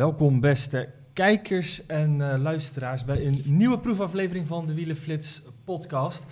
[0.00, 6.26] Welkom beste kijkers en eh, luisteraars bij een nieuwe proefaflevering van de Wielenflits podcast.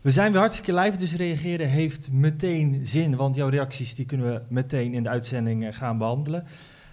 [0.00, 4.32] We zijn weer hartstikke live, dus reageren heeft meteen zin, want jouw reacties die kunnen
[4.32, 6.44] we meteen in de uitzending eh, gaan behandelen.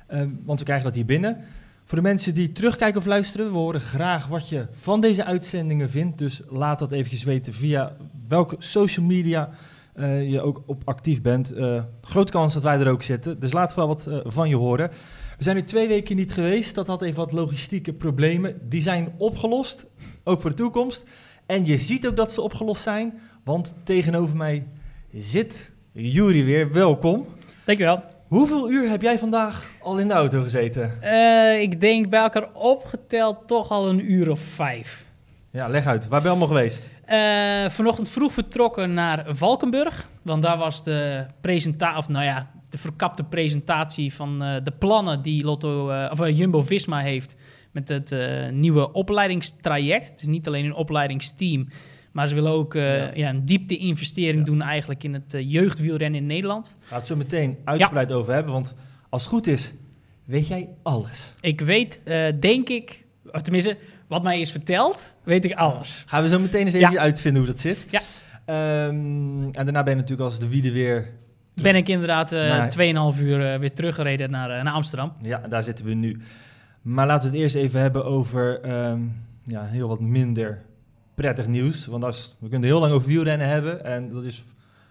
[0.08, 1.38] Eh, want we krijgen dat hier binnen.
[1.84, 5.90] Voor de mensen die terugkijken of luisteren, we horen graag wat je van deze uitzendingen
[5.90, 6.18] vindt.
[6.18, 7.96] Dus laat dat eventjes weten via
[8.28, 9.50] welke social media
[9.94, 11.54] eh, je ook op actief bent.
[12.02, 14.92] Grote kans dat wij er ook zitten, dus laat vooral wat van je horen.
[15.42, 18.60] We zijn nu twee weken niet geweest, dat had even wat logistieke problemen.
[18.70, 19.86] Die zijn opgelost,
[20.24, 21.04] ook voor de toekomst.
[21.46, 24.68] En je ziet ook dat ze opgelost zijn, want tegenover mij
[25.14, 26.72] zit Jury weer.
[26.72, 27.28] Welkom.
[27.66, 28.04] Dankjewel.
[28.28, 31.02] Hoeveel uur heb jij vandaag al in de auto gezeten?
[31.02, 35.06] Eh, ik denk bij elkaar opgeteld toch al een uur of vijf.
[35.52, 36.08] Ja, leg uit.
[36.08, 36.90] Waar ben je allemaal geweest?
[37.06, 40.10] Eh, vanochtend vroeg vertrokken naar Valkenburg.
[40.22, 45.22] Want daar was de presentatie, of nou ja, de verkapte presentatie van eh, de plannen
[45.22, 47.36] die Lotto, eh, of eh, Jumbo-Visma heeft
[47.72, 48.16] met het
[48.52, 50.10] nieuwe opleidingstraject.
[50.10, 51.68] Het is niet alleen een opleidingsteam,
[52.12, 53.12] maar ze willen ook Ja.
[53.14, 53.30] ja.
[53.30, 54.44] een diepte-investering Ja.
[54.44, 56.78] doen eigenlijk in het jeugdwielrennen in Nederland.
[56.80, 58.74] Ga het zo meteen uitgebreid over hebben, want
[59.10, 59.74] als het goed is,
[60.26, 61.32] weet jij alles.
[61.42, 62.02] Ik weet,
[62.40, 63.78] denk ik, of tenminste,
[64.08, 66.04] wat mij is verteld, weet ik alles.
[66.08, 67.86] Gaan we zo meteen eens even uitvinden hoe dat zit.
[67.90, 68.02] Ja.
[68.46, 71.10] Ehm, en daarna ben je natuurlijk als de wiede weer...
[71.54, 72.94] Ben ik inderdaad eh Nee.
[73.14, 75.14] 2,5 uur eh, weer teruggereden naar, eh, naar Amsterdam.
[75.22, 76.20] Ja, daar zitten we nu.
[76.82, 79.02] Maar laten we het eerst even hebben over ehm,
[79.44, 80.62] ja, heel wat minder
[81.16, 81.86] prettig nieuws.
[81.86, 83.86] Want als, we kunnen heel lang over wielrennen hebben.
[83.86, 84.44] En dat is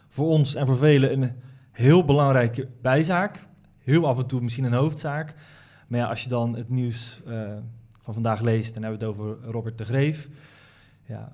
[0.09, 1.33] voor ons en voor velen een
[1.71, 3.47] heel belangrijke bijzaak.
[3.79, 5.35] Heel af en toe misschien een hoofdzaak.
[5.87, 7.57] Maar ja, als je dan het nieuws eh,
[8.03, 10.29] van vandaag leest, dan hebben we het over Robert de Greef.
[11.07, 11.33] Ja,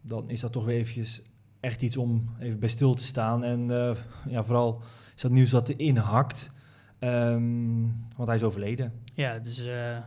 [0.00, 1.22] dan is dat toch weer eventjes
[1.64, 3.44] echt iets om even bij stil te staan.
[3.44, 3.94] En eh,
[4.28, 4.82] ja, vooral
[5.14, 6.52] is dat nieuws wat erin hakt.
[6.98, 7.82] Ehm,
[8.16, 8.92] want hij is overleden.
[9.14, 9.98] Ja, het is eh,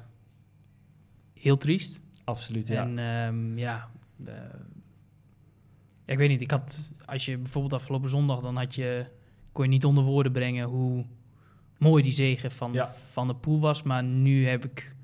[1.33, 2.01] heel triest.
[2.23, 2.81] Absoluut, ja.
[2.83, 3.89] En ehm, ja,
[4.25, 4.33] eh,
[6.05, 6.41] ik weet niet.
[6.41, 9.05] Ik had, als je bijvoorbeeld afgelopen zondag, dan had je,
[9.51, 11.05] kon je niet onder woorden brengen hoe
[11.77, 12.93] mooi die zegen van, Ja.
[13.11, 13.83] van de poel was.
[13.83, 14.95] Maar nu heb ik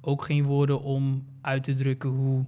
[0.00, 2.44] ook geen woorden om uit te drukken hoe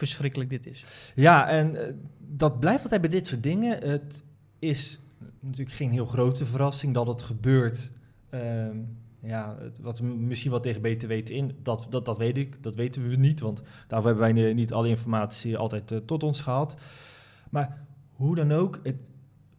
[0.00, 0.84] verschrikkelijk dit is.
[1.14, 1.92] Ja, en eh,
[2.28, 3.88] dat blijft altijd bij dit soort dingen.
[3.88, 4.24] Het
[4.58, 5.00] is
[5.40, 7.90] natuurlijk geen heel grote verrassing dat het gebeurt.
[8.30, 8.76] Ehm,
[9.22, 12.74] ja, het- wat misschien wat tegen beter weten in, dat, dat, dat weet ik, dat
[12.74, 16.40] weten we niet, want daarvoor hebben wij ni- niet alle informatie altijd eh, tot ons
[16.40, 16.80] gehad.
[17.50, 19.10] Maar hoe dan ook, het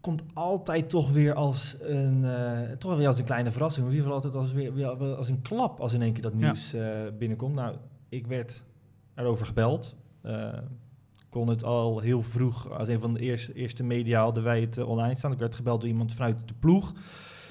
[0.01, 3.85] komt altijd toch weer als een, eh, toch weer als een kleine verrassing.
[3.85, 6.34] In ieder geval altijd als, weer, weer als een klap als in één keer dat
[6.38, 6.38] Ja.
[6.38, 6.75] nieuws
[7.18, 7.56] binnenkomt.
[7.56, 7.75] Nou,
[8.09, 8.63] ik werd
[9.16, 9.96] erover gebeld.
[10.21, 10.57] Eh,
[11.29, 14.77] kon het al heel vroeg, als een van de eerste, eerste media hadden wij het
[14.77, 15.31] eh, online staan.
[15.31, 16.93] Ik werd gebeld door iemand vanuit de ploeg.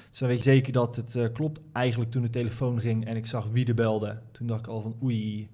[0.09, 1.61] Dus dan weet je zeker dat het eh, klopt.
[1.71, 4.81] Eigenlijk toen de telefoon ging en ik zag wie er belde, toen dacht ik al
[4.81, 5.49] van oei.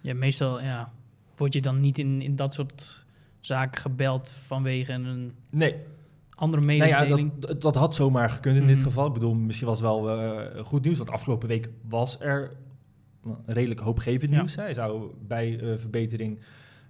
[0.00, 0.92] Ja, meestal ja,
[1.36, 3.04] word je dan niet in, in dat soort
[3.40, 5.74] zaken gebeld vanwege een Nee,
[6.34, 7.32] andere nou ja, mededeling.
[7.38, 8.84] dat, dat, had zomaar gekund in dit Mhm.
[8.84, 9.06] geval.
[9.06, 12.52] Ik bedoel, misschien was het wel goed nieuws, want afgelopen week was er
[13.46, 14.56] redelijk hoopgevend nieuws.
[14.56, 16.40] Hij zou bij eh, verbetering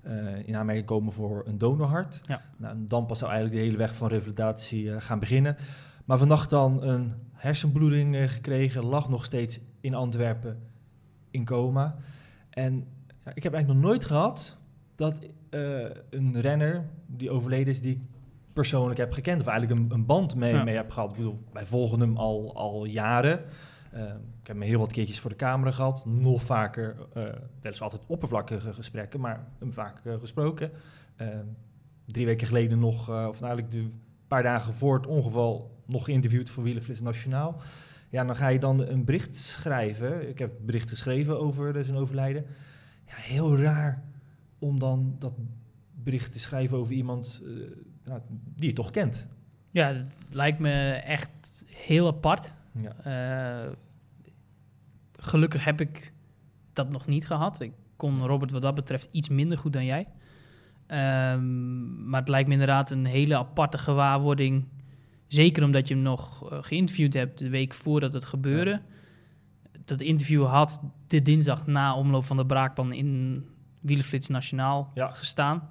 [0.03, 2.21] eh, in aanmerking komen voor een donorhart.
[2.23, 2.43] Ja.
[2.57, 5.57] Nou, dan pas zou eigenlijk de hele weg van revalidatie eh, gaan beginnen.
[6.05, 10.59] Maar vannacht dan een hersenbloeding gekregen, lag nog steeds in Antwerpen
[11.31, 11.97] in coma.
[12.51, 12.75] En
[13.25, 14.59] ja, ik heb eigenlijk nog nooit gehad
[14.95, 15.21] dat
[16.11, 18.01] een renner die overleden is, die ik
[18.53, 21.11] persoonlijk heb gekend, of eigenlijk een, een band mee, mee heb gehad.
[21.11, 23.41] Ik bedoel, wij volgen hem al, al jaren.
[23.93, 24.03] Eh,
[24.41, 26.07] ik heb hem heel wat keertjes voor de camera gehad.
[26.07, 27.23] Nog vaker, eh
[27.71, 30.71] wel altijd oppervlakkige gesprekken, maar vaak eh, gesproken.
[31.17, 31.29] Eh,
[32.05, 33.91] drie weken geleden nog, eh, of nou eigenlijk de
[34.27, 37.61] paar dagen voor het ongeval, nog geïnterviewd voor Wielenflits Nationaal.
[38.11, 40.29] Ja, dan ga je dan een bericht schrijven.
[40.29, 42.47] Ik heb bericht geschreven over zijn overlijden.
[43.07, 44.03] Ja, heel raar
[44.59, 45.35] om dan dat
[45.95, 47.43] bericht te schrijven over iemand
[48.05, 48.21] nou,
[48.55, 49.29] die je toch kent.
[49.71, 52.55] Ja, het lijkt me echt heel apart.
[52.81, 52.93] Ja.
[53.65, 53.73] Eh,
[55.13, 56.13] gelukkig heb ik
[56.73, 57.61] dat nog niet gehad.
[57.61, 60.07] Ik kon Robert wat dat betreft iets minder goed dan jij.
[60.87, 64.65] Ehm, maar het lijkt me inderdaad een hele aparte gewaarwording.
[65.27, 68.81] Zeker omdat je hem nog eh, geïnterviewd hebt de week voordat het gebeurde.
[69.85, 73.45] dat interview had de dinsdag na omloop van de braakpan in
[73.81, 75.11] Wielenflits Nationaal Ja.
[75.11, 75.69] gestaan.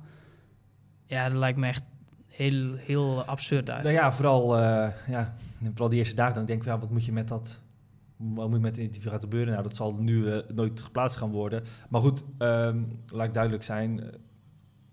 [1.06, 1.84] Ja, dat lijkt me echt
[2.28, 3.84] heel, heel absurd uit.
[3.84, 5.34] Nou ja, vooral, eh, ja,
[5.70, 6.34] vooral die eerste dagen.
[6.36, 7.62] Dan denk ik, ja, wat moet je met dat...
[8.18, 9.52] Wat moet met gebeuren?
[9.54, 11.64] Nou, dat zal nu eh, nooit geplaatst gaan worden.
[11.90, 12.82] Maar goed, ehm,
[13.14, 14.00] laat ik duidelijk zijn.
[14.04, 14.10] eh,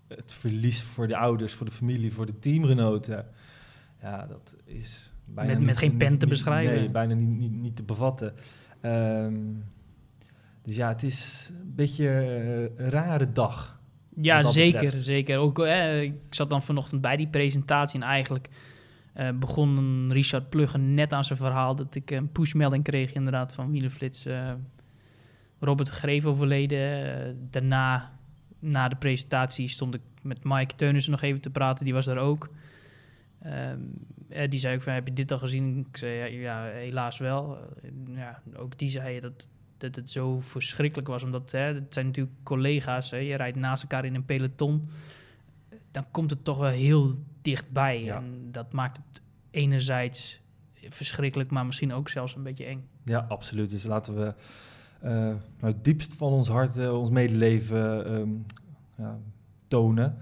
[0.08, 3.26] Het verlies voor de ouders, voor de familie, voor de teamgenoten.
[4.02, 6.74] Ja, dat is bijna Met- niet- met geen pen te beschrijven.
[6.74, 8.34] Nee, bijna niet, niet, niet te bevatten.
[8.80, 9.34] Ehm,
[10.62, 13.80] dus ja, het is een beetje eh, een rare dag.
[14.20, 15.04] Ja, zeker, betreft.
[15.04, 15.38] zeker.
[15.38, 18.48] Ook, eh, ik zat dan vanochtend bij die presentatie en eigenlijk
[19.12, 23.70] eh, begon Richard Pluggen net aan zijn verhaal dat ik een pushmelding kreeg inderdaad van
[23.70, 24.26] Wielenflits.
[24.26, 24.52] eh
[25.62, 27.14] Robert Greef overleden.
[27.14, 28.18] Eh, daarna,
[28.58, 31.84] na de presentatie, stond ik met Mike Teunissen nog even te praten.
[31.84, 32.50] Die was er ook.
[33.42, 33.80] Ehm,
[34.28, 35.86] eh, die zei ook van, heb je dit al gezien?
[35.90, 37.58] Ik zei, ja, ja helaas wel.
[38.14, 39.48] Ja, ook die zei dat,
[39.78, 41.22] dat het zo verschrikkelijk was.
[41.22, 43.10] Omdat hè, het zijn natuurlijk collega's.
[43.10, 44.88] Hè, je rijdt naast elkaar in een peloton.
[45.90, 48.02] Dan komt het toch wel heel dichtbij.
[48.02, 48.16] Ja.
[48.16, 50.40] En dat maakt het enerzijds
[50.88, 52.84] verschrikkelijk, maar misschien ook zelfs een beetje eng.
[53.04, 53.70] Ja, absoluut.
[53.70, 54.34] Dus laten we
[55.02, 58.28] nou, het diepst van ons hart, eh, ons medeleven ehm,
[58.98, 59.18] ja,
[59.68, 60.16] tonen.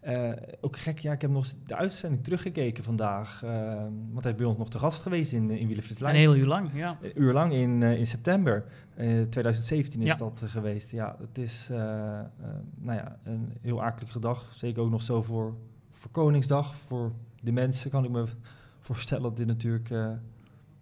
[0.00, 0.30] Eh,
[0.60, 3.42] ook gek, ja, ik heb nog de uitzending teruggekeken vandaag.
[3.42, 6.36] ehm, want hij is bij ons nog te gast geweest in, in Wielenflits Een heel
[6.36, 6.98] uur lang, ja.
[7.02, 8.64] Een uur lang in, in september
[8.94, 10.16] eh, 2017 is Ja.
[10.16, 10.90] dat geweest.
[10.90, 11.68] Ja, het is
[12.74, 14.48] nou ja, een heel akelige dag.
[14.54, 15.56] Zeker ook nog zo voor,
[16.02, 16.74] voor Koningsdag.
[16.74, 17.12] Voor
[17.42, 18.24] de mensen kan ik me
[18.80, 19.98] voorstellen dat dit natuurlijk eh,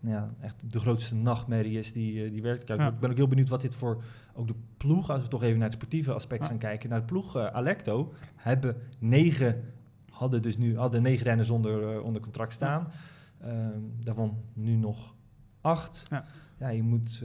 [0.00, 2.64] nou ja, echt de grootste nachtmerrie is die, eh, die werkt.
[2.64, 2.88] Kijk, Ja.
[2.88, 4.02] Ik ben ook heel benieuwd wat dit voor
[4.34, 6.48] ook de ploeg, als we toch even naar het sportieve aspect Ja.
[6.48, 9.64] gaan kijken, naar de ploeg eh, Alecto, hebben negen,
[10.10, 12.88] hadden dus nu hadden negen renners onder, onder contract staan.
[13.40, 15.14] Ehm, daarvan nu nog
[15.60, 16.06] acht.
[16.10, 16.24] Ja.
[16.58, 17.22] Ja, je moet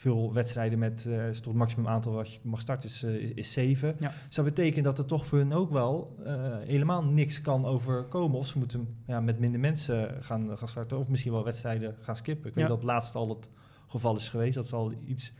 [0.00, 3.52] veel wedstrijden met is toch het maximum aantal wat je mag starten is, eh, is,
[3.52, 3.94] zeven.
[3.98, 4.12] Ja.
[4.26, 8.38] Dus dat betekent dat er toch voor hun ook wel eh, helemaal niks kan overkomen.
[8.38, 10.98] Of ze moeten ja, met minder mensen gaan, gaan starten.
[10.98, 12.48] Of misschien wel wedstrijden gaan skippen.
[12.48, 12.70] Ik weet Ja.
[12.70, 13.50] dat laatst al het
[13.86, 14.54] geval is geweest.
[14.54, 15.32] Dat zal iets,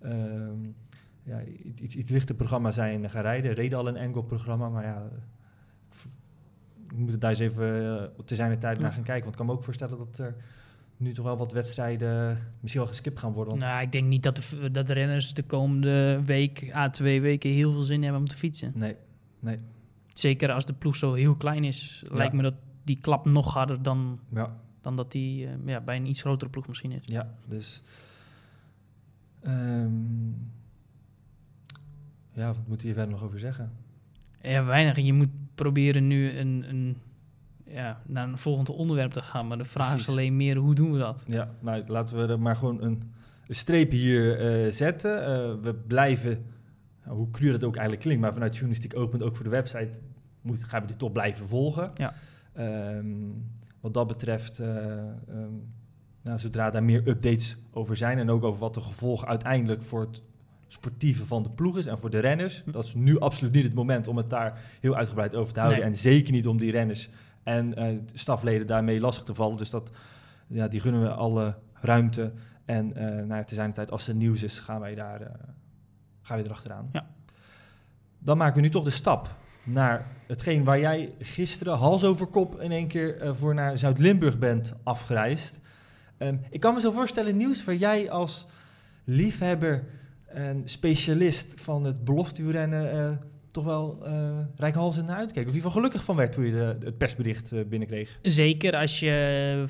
[0.00, 0.58] ehm,
[1.22, 1.42] ja,
[1.74, 3.52] iets, iets lichter programma zijn gaan rijden.
[3.52, 5.08] Reden al een enkel programma, maar ja...
[6.88, 9.22] We moeten daar eens even op te zijn de tijd naar gaan kijken.
[9.22, 10.34] Want ik kan me ook voorstellen dat er
[11.02, 13.52] nu toch wel wat wedstrijden misschien wel geskipt gaan worden.
[13.58, 17.20] Want Nou, ik denk niet dat de, dat de renners de komende week, à twee
[17.20, 18.72] weken, heel veel zin hebben om te fietsen.
[18.74, 18.96] Nee,
[19.40, 19.58] nee.
[20.12, 22.16] Zeker als de ploeg zo heel klein is, Ja.
[22.16, 22.54] lijkt me dat
[22.84, 26.50] die klap nog harder dan, Ja, dan dat die eh, ja, bij een iets grotere
[26.50, 27.02] ploeg misschien is.
[27.04, 27.82] ja dus...
[29.42, 30.30] ehm,
[32.32, 33.72] ja, wat moet je hier verder nog over zeggen?
[34.42, 34.96] Ja, weinig.
[34.98, 36.96] Je moet proberen nu een, een,
[37.72, 39.46] ja, naar een volgend onderwerp te gaan.
[39.46, 40.06] Maar de vraag Precies.
[40.06, 41.24] is alleen meer, hoe doen we dat?
[41.26, 43.12] Ja, nou, laten we er maar gewoon een,
[43.46, 45.24] een streep hier eh, zetten.
[45.24, 46.44] Eh, we blijven,
[47.04, 50.00] nou, hoe cru dat ook eigenlijk klinkt, maar vanuit journalistiek open, ook voor de website,
[50.40, 51.90] moet, gaan we dit toch blijven volgen.
[51.94, 52.14] Ja.
[52.52, 53.06] Ehm,
[53.80, 55.52] wat dat betreft, eh, ehm,
[56.22, 60.00] nou, zodra daar meer updates over zijn en ook over wat de gevolgen uiteindelijk voor
[60.00, 60.22] het
[60.66, 62.62] sportieve van de ploeg is en voor de renners.
[62.64, 62.70] Hm.
[62.70, 65.80] Dat is nu absoluut niet het moment om het daar heel uitgebreid over te houden.
[65.80, 65.88] Nee.
[65.88, 67.08] En zeker niet om die renners
[67.42, 69.56] en eh, stafleden daarmee lastig te vallen.
[69.56, 69.90] Dus dat,
[70.46, 72.32] ja, die gunnen we alle ruimte.
[72.64, 75.20] En eh nou ja, te zijn de tijd, als er nieuws is, gaan wij daar
[75.20, 75.28] eh,
[76.22, 76.88] gaan we erachteraan.
[76.92, 77.06] Ja.
[78.18, 79.28] Dan maken we nu toch de stap
[79.64, 84.74] naar hetgeen waar jij gisteren hals over kop in één keer voor naar Zuid-Limburg bent
[84.82, 85.60] afgereisd.
[86.16, 88.46] Ehm, ik kan me zo voorstellen, nieuws waar jij als
[89.04, 89.84] liefhebber
[90.26, 93.20] en specialist van het beloftewielrennen
[93.52, 95.42] toch wel eh rijkhalsend naar uitkeek.
[95.44, 98.18] Of in ieder geval gelukkig van werd toen je de, het persbericht eh, binnenkreeg.
[98.22, 99.64] Zeker als je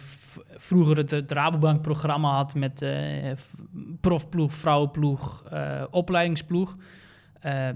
[0.57, 2.79] vroeger het, het Rabobank-programma had met
[3.35, 3.55] v-
[4.01, 5.45] profploeg, vrouwenploeg,
[5.91, 6.77] opleidingsploeg.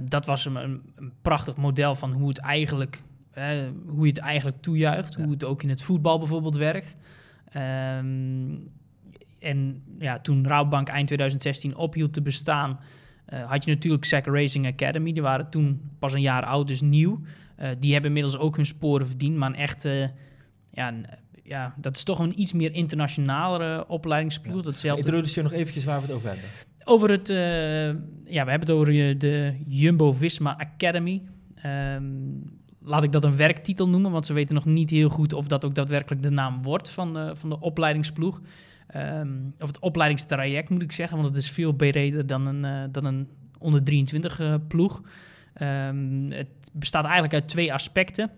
[0.01, 3.03] Dat was een, een, prachtig model van hoe het eigenlijk,
[3.87, 5.15] hoe je het eigenlijk toejuicht.
[5.15, 5.23] Ja.
[5.23, 6.97] Hoe het ook in het voetbal bijvoorbeeld werkt.
[7.49, 8.55] Ehm,
[9.39, 12.79] en ja, toen Rabobank eind 2016 ophield te bestaan,
[13.27, 15.13] eh, had je natuurlijk SAC Racing Academy.
[15.13, 17.21] Die waren toen pas een jaar oud, dus nieuw.
[17.57, 20.11] Eh, die hebben inmiddels ook hun sporen verdiend, maar een echte...
[20.71, 21.07] Ja, een-
[21.43, 24.57] ja, dat is toch een iets meer internationalere opleidingsploeg.
[24.57, 24.63] Ja.
[24.63, 26.45] Datzelfde Introduceer nog eventjes waar we het over hebben.
[26.85, 27.87] over het, eh,
[28.33, 31.23] ja, we hebben het over de Jumbo-Visma Academy.
[31.55, 32.05] Ehm,
[32.83, 35.65] laat ik dat een werktitel noemen, want ze weten nog niet heel goed of dat
[35.65, 38.41] ook daadwerkelijk de naam wordt van de, van de opleidingsploeg.
[38.87, 39.29] Ehm,
[39.59, 43.05] of het opleidingstraject moet ik zeggen, want het is veel breder dan een, eh, dan
[43.05, 43.29] een
[43.59, 45.03] onder 23 eh, ploeg.
[45.55, 48.31] Ehm, het bestaat eigenlijk uit twee aspecten.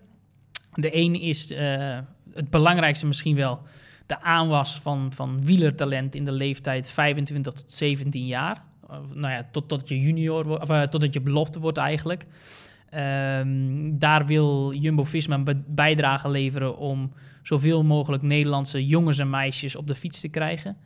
[0.73, 1.99] De ene is eh,
[2.33, 3.61] het belangrijkste misschien wel,
[4.05, 8.63] de aanwas van, van wielertalent in de leeftijd 25 tot 17 jaar.
[9.13, 12.25] Nou ja, tot, tot je junior wordt, of uh, totdat je belofte wordt eigenlijk.
[12.95, 19.95] Um, daar wil Jumbo-Visma bijdrage leveren om zoveel mogelijk Nederlandse jongens en meisjes op de
[19.95, 20.77] fiets te krijgen.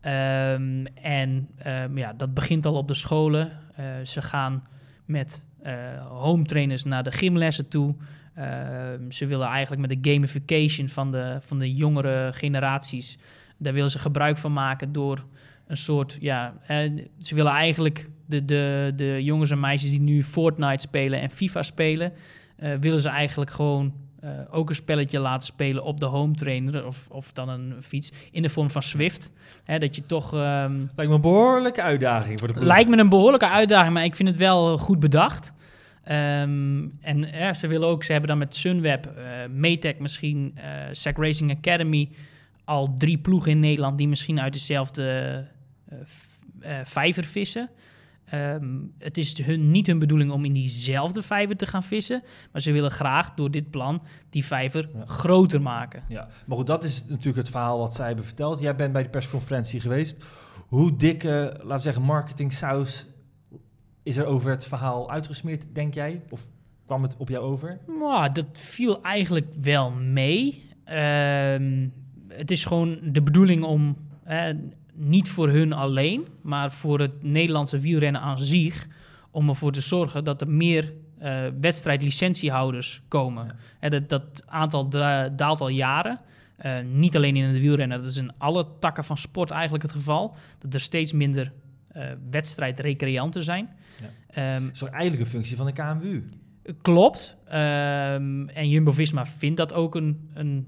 [0.00, 3.50] Um, en um, ja, dat begint al op de scholen.
[3.80, 4.66] Uh, ze gaan
[5.04, 7.94] met uh, home trainers naar de gymlessen toe.
[9.08, 13.18] ze willen eigenlijk met de gamification van de, van de jongere generaties,
[13.56, 15.24] daar willen ze gebruik van maken door
[15.66, 16.54] een soort, ja,
[17.18, 21.62] ze willen eigenlijk de, de, de jongens en meisjes die nu Fortnite spelen en FIFA
[21.62, 22.12] spelen,
[22.62, 23.92] uh, willen ze eigenlijk gewoon
[24.24, 28.12] uh, ook een spelletje laten spelen op de home trainer of, of dan een fiets
[28.30, 29.32] in de vorm van Swift.
[29.64, 30.32] Hè, dat je toch.
[30.32, 32.66] Um, lijkt me een behoorlijke uitdaging voor de ploeg.
[32.66, 35.52] Lijkt me een behoorlijke uitdaging, maar ik vind het wel goed bedacht.
[36.10, 40.64] Um, en ja, ze willen ook, ze hebben dan met Sunweb, uh, Maytech misschien, uh,
[40.92, 42.08] Sac Racing Academy,
[42.64, 45.44] al drie ploegen in Nederland die misschien uit dezelfde
[46.84, 47.70] vijver vissen.
[48.34, 52.22] Um, het is hun, niet hun bedoeling om in diezelfde vijver te gaan vissen.
[52.52, 55.04] Maar ze willen graag door dit plan die vijver ja.
[55.04, 56.02] groter maken.
[56.08, 58.60] Ja, maar goed, dat is natuurlijk het verhaal wat zij hebben verteld.
[58.60, 60.16] Jij bent bij de persconferentie geweest.
[60.66, 63.06] Hoe dikke, laten we zeggen, marketing saus
[64.02, 66.22] is er over het verhaal uitgesmeerd, denk jij?
[66.28, 66.46] Of
[66.86, 67.78] kwam het op jou over?
[67.98, 70.62] Nou, dat viel eigenlijk wel mee.
[70.92, 71.92] Um,
[72.28, 73.96] het is gewoon de bedoeling om...
[74.98, 78.86] niet voor hun alleen, maar voor het Nederlandse wielrennen aan zich.
[79.30, 83.44] Om ervoor te zorgen dat er meer uh, wedstrijdlicentiehouders komen.
[83.44, 83.54] Ja.
[83.80, 84.88] En dat, dat aantal
[85.36, 86.20] daalt al jaren.
[86.66, 89.92] Uh, niet alleen in het wielrennen, dat is in alle takken van sport eigenlijk het
[89.92, 90.36] geval.
[90.58, 91.52] Dat er steeds minder
[91.96, 93.68] uh, wedstrijdrecreanten zijn.
[94.34, 94.56] Ja.
[94.56, 96.24] Um, is eigenlijk een functie van de KMU?
[96.82, 97.36] Klopt.
[97.46, 100.66] Um, en Jumbo-Visma vindt dat ook een, een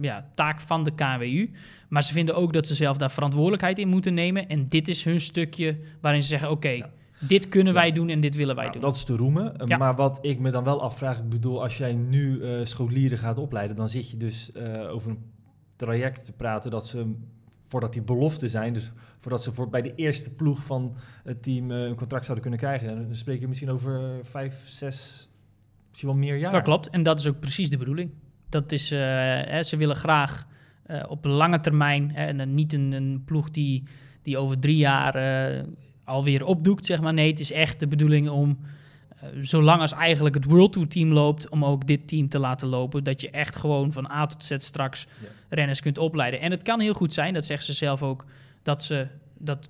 [0.00, 1.50] ja, taak van de KWU.
[1.88, 4.48] Maar ze vinden ook dat ze zelf daar verantwoordelijkheid in moeten nemen.
[4.48, 6.90] En dit is hun stukje waarin ze zeggen: oké, okay, ja.
[7.20, 8.88] dit kunnen wij doen en dit willen wij nou, doen.
[8.88, 9.54] Dat is te roemen.
[9.64, 9.76] Ja.
[9.76, 13.38] Maar wat ik me dan wel afvraag, ik bedoel, als jij nu uh, scholieren gaat
[13.38, 15.18] opleiden, dan zit je dus uh, over een
[15.76, 17.14] traject te praten dat ze
[17.66, 21.70] voordat die beloften zijn, dus voordat ze voor, bij de eerste ploeg van het team
[21.70, 25.28] uh, een contract zouden kunnen krijgen, dan spreek je misschien over vijf, zes,
[25.88, 26.52] misschien wel meer jaar.
[26.52, 28.10] Dat klopt, en dat is ook precies de bedoeling.
[28.52, 30.46] Dat is, hè, ze willen graag
[30.86, 32.10] uh, op lange termijn.
[32.14, 33.82] Hè, en niet een, een, ploeg die,
[34.22, 35.16] die over drie jaar
[35.56, 35.62] uh,
[36.04, 37.14] alweer opdoekt, zeg maar.
[37.14, 38.58] Nee, het is echt de bedoeling om,
[39.40, 43.04] zolang als eigenlijk het World Tour team loopt, om ook dit team te laten lopen.
[43.04, 45.28] Dat je echt gewoon van A tot Z straks ja.
[45.48, 46.40] renners kunt opleiden.
[46.40, 48.24] En het kan heel goed zijn, dat zegt ze zelf ook,
[48.62, 49.06] dat ze,
[49.38, 49.68] dat,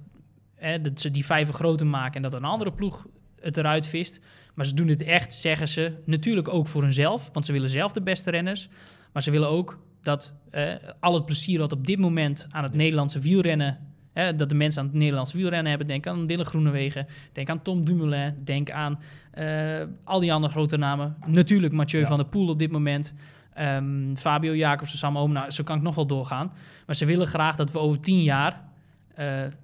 [0.54, 3.06] hè, dat ze die vijven groter maken en dat een andere ploeg
[3.40, 4.20] het eruit vist.
[4.54, 7.30] Maar ze doen het echt, zeggen ze, natuurlijk ook voor hunzelf.
[7.32, 8.68] Want ze willen zelf de beste renners.
[9.12, 12.74] Maar ze willen ook dat uh, al het plezier wat op dit moment aan het
[12.74, 13.78] Nederlandse wielrennen...
[14.14, 15.86] Uh, dat de mensen aan het Nederlandse wielrennen hebben...
[15.86, 18.34] denk aan Dylan Groenewegen, denk aan Tom Dumoulin...
[18.44, 19.00] denk aan
[19.38, 21.16] uh, al die andere grote namen.
[21.26, 22.06] Natuurlijk Mathieu ja.
[22.06, 23.14] van der Poel op dit moment...
[23.60, 26.52] Um, Fabio Jacobsen, Sam Oom, nou, zo kan ik nog wel doorgaan.
[26.86, 28.60] Maar ze willen graag dat we over tien jaar...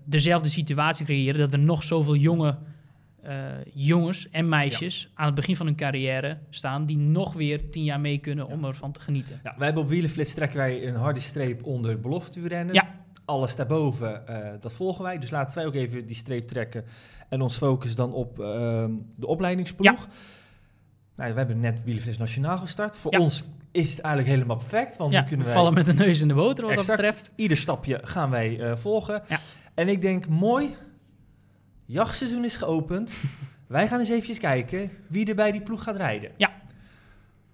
[0.05, 1.41] dezelfde situatie creëren...
[1.41, 2.57] dat er nog zoveel jonge
[3.27, 3.33] uh,
[3.75, 5.09] jongens en meisjes ja.
[5.15, 6.87] aan het begin van hun carrière staan...
[6.87, 8.55] die nog weer tien jaar mee kunnen ja.
[8.55, 9.41] om ervan te genieten.
[9.43, 12.75] Ja, wij hebben op Wielenflits trekken wij een harde streep onder belofterennen.
[12.75, 12.95] Ja.
[13.25, 15.19] Alles daarboven, uh, dat volgen wij.
[15.19, 16.85] Dus laten wij ook even die streep trekken...
[17.29, 18.45] en ons focussen dan op uh,
[19.17, 20.01] de opleidingsploeg.
[20.01, 20.07] Ja.
[21.17, 22.97] Nou, we hebben net Wielenflits Nationaal gestart.
[22.97, 24.97] Voor ons is het eigenlijk helemaal perfect.
[24.97, 25.63] Want ja, nu kunnen we wij...
[25.63, 27.31] vallen met de neus in de boter wat exact, dat betreft.
[27.37, 29.23] Ieder stapje gaan wij uh, volgen.
[29.29, 29.39] Ja.
[29.75, 30.77] En ik denk, mooi,
[31.89, 33.21] jachtseizoen is geopend.
[33.67, 36.31] wij gaan eens eventjes kijken wie er bij die ploeg gaat rijden.
[36.37, 36.53] Ja.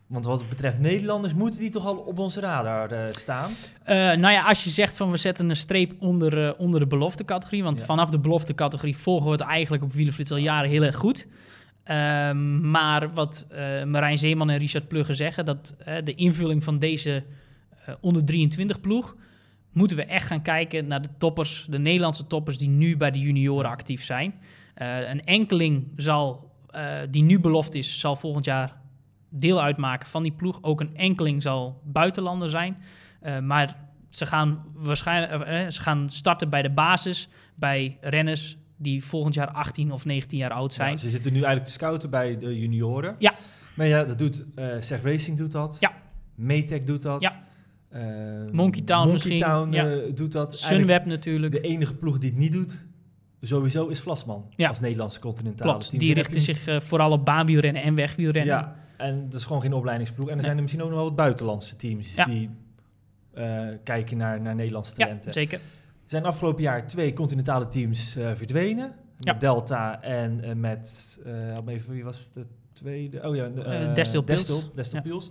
[0.06, 3.50] Want wat betreft Nederlanders, moeten die toch al op onze radar uh, staan?
[3.50, 6.86] Uh, nou ja, als je zegt van we zetten een streep onder, uh, onder de
[6.86, 7.62] beloftecategorie.
[7.62, 7.84] Want ja.
[7.84, 11.26] vanaf de beloftecategorie volgen we het eigenlijk op Wielenflits al jaren heel erg goed.
[11.90, 13.46] Um, maar wat
[13.86, 17.24] Marijn Zeeman en Richard Plugge zeggen, dat de invulling van deze
[18.00, 19.16] onder 23 ploeg,
[19.74, 23.18] moeten we echt gaan kijken naar de toppers, de Nederlandse toppers die nu bij de
[23.18, 24.34] junioren actief zijn.
[24.74, 26.52] een enkeling zal,
[27.10, 28.76] die nu beloft is, zal volgend jaar
[29.28, 30.58] deel uitmaken van die ploeg.
[30.62, 32.76] Ook een enkeling zal buitenlander zijn.
[33.42, 33.76] maar
[34.08, 39.92] ze gaan, waarschijnlijk, ze gaan starten bij de basis, bij renners die volgend jaar 18
[39.92, 40.90] of 19 jaar oud zijn.
[40.90, 43.14] Ja, ze zitten nu eigenlijk te scouten bij de junioren.
[43.18, 43.32] Ja.
[43.74, 44.44] Maar ja, dat doet
[44.80, 45.76] Seg Racing doet dat.
[45.80, 45.92] Ja.
[46.34, 47.20] Maytech doet dat.
[47.20, 47.38] Ja.
[47.94, 48.00] Uh,
[48.52, 49.38] Monkey Town Monkey misschien.
[49.38, 49.86] Town ja.
[49.94, 50.58] uh, doet dat.
[50.58, 51.52] Sunweb eigenlijk natuurlijk.
[51.52, 52.86] De enige ploeg die het niet doet,
[53.40, 54.46] sowieso is Vlasman.
[54.56, 54.68] Ja.
[54.68, 55.98] Als Nederlandse continentale Klopt, team.
[56.02, 58.54] die richten zich uh, vooral op baanwielrennen en wegwielrennen.
[58.54, 60.24] Ja, en dat is gewoon geen opleidingsploeg.
[60.26, 60.44] En er Nee.
[60.44, 62.24] zijn er misschien ook nog wel wat buitenlandse teams Ja.
[62.24, 62.50] die
[63.34, 65.32] eh, kijken naar, naar Nederlandse Ja, talenten.
[65.32, 65.58] zeker.
[65.58, 68.92] Er zijn afgelopen jaar twee continentale teams eh, verdwenen.
[69.18, 69.32] Ja.
[69.32, 73.28] Met Delta en eh, met, eh even, wie was de tweede?
[73.28, 74.46] Oh ja, de, Eh, eh, Destil Pils.
[74.46, 75.26] Destil, Destil Ja.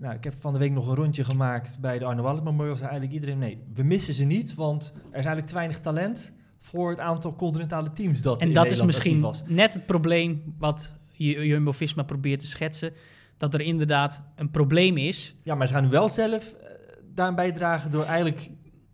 [0.00, 2.76] Nou, ik heb van de week nog een rondje gemaakt bij de Arno Wallet Memorial.
[2.76, 6.32] Zei eigenlijk iedereen, nee, we missen ze niet, want er is eigenlijk te weinig talent
[6.60, 9.56] voor het aantal continentale teams dat En in dat is Nederland misschien actief was.
[9.56, 12.92] net het probleem wat Ju- Jumbo-Visma probeert te schetsen.
[13.36, 15.36] Dat er inderdaad een probleem is.
[15.42, 16.68] Ja, maar ze gaan nu wel zelf eh,
[17.14, 18.50] daaraan bijdragen door eigenlijk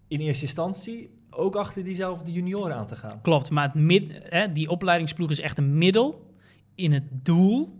[0.08, 3.20] in eerste instantie ook achter diezelfde junioren aan te gaan.
[3.22, 6.32] Klopt, maar het mid, hè, die opleidingsploeg is echt een middel
[6.75, 7.75] in het doel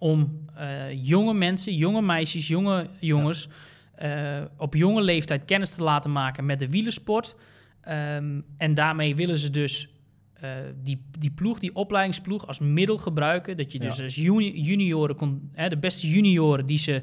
[0.00, 3.48] om eh, jonge mensen, jonge meisjes, jonge jongens
[3.94, 7.36] eh, op jonge leeftijd kennis te laten maken met de wielersport.
[7.80, 9.88] Ehm, en daarmee willen ze dus
[10.32, 10.50] eh,
[10.82, 13.56] die, die ploeg, die opleidingsploeg, als middel gebruiken.
[13.56, 17.02] Dat je dus als juni- junioren, kon, hè, de beste junioren die ze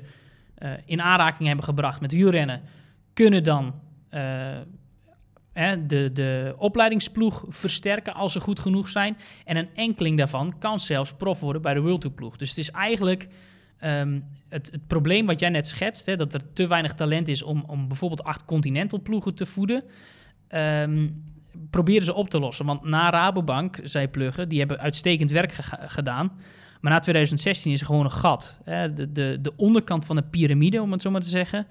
[0.86, 2.62] in aanraking hebben gebracht met wielrennen,
[3.14, 3.74] kunnen dan
[5.88, 9.18] de, de opleidingsploeg versterken als ze goed genoeg zijn.
[9.46, 12.38] En een enkeling daarvan kan zelfs prof worden bij de World Tour ploeg.
[12.38, 13.28] Dus het is eigenlijk
[13.78, 17.44] ehm, het, het probleem wat jij net schetst, hè, dat er te weinig talent is
[17.44, 19.84] om, om bijvoorbeeld acht continental ploegen te voeden.
[20.48, 21.08] ehm,
[21.70, 22.66] proberen ze op te lossen.
[22.66, 25.52] Want na Rabobank, zei Plugge, die hebben uitstekend werk
[25.88, 26.32] gedaan.
[26.82, 28.60] Maar na 2016 is gewoon een gat.
[28.64, 28.94] Hè?
[28.94, 31.68] De, de, de onderkant van de piramide, om het zo maar te zeggen,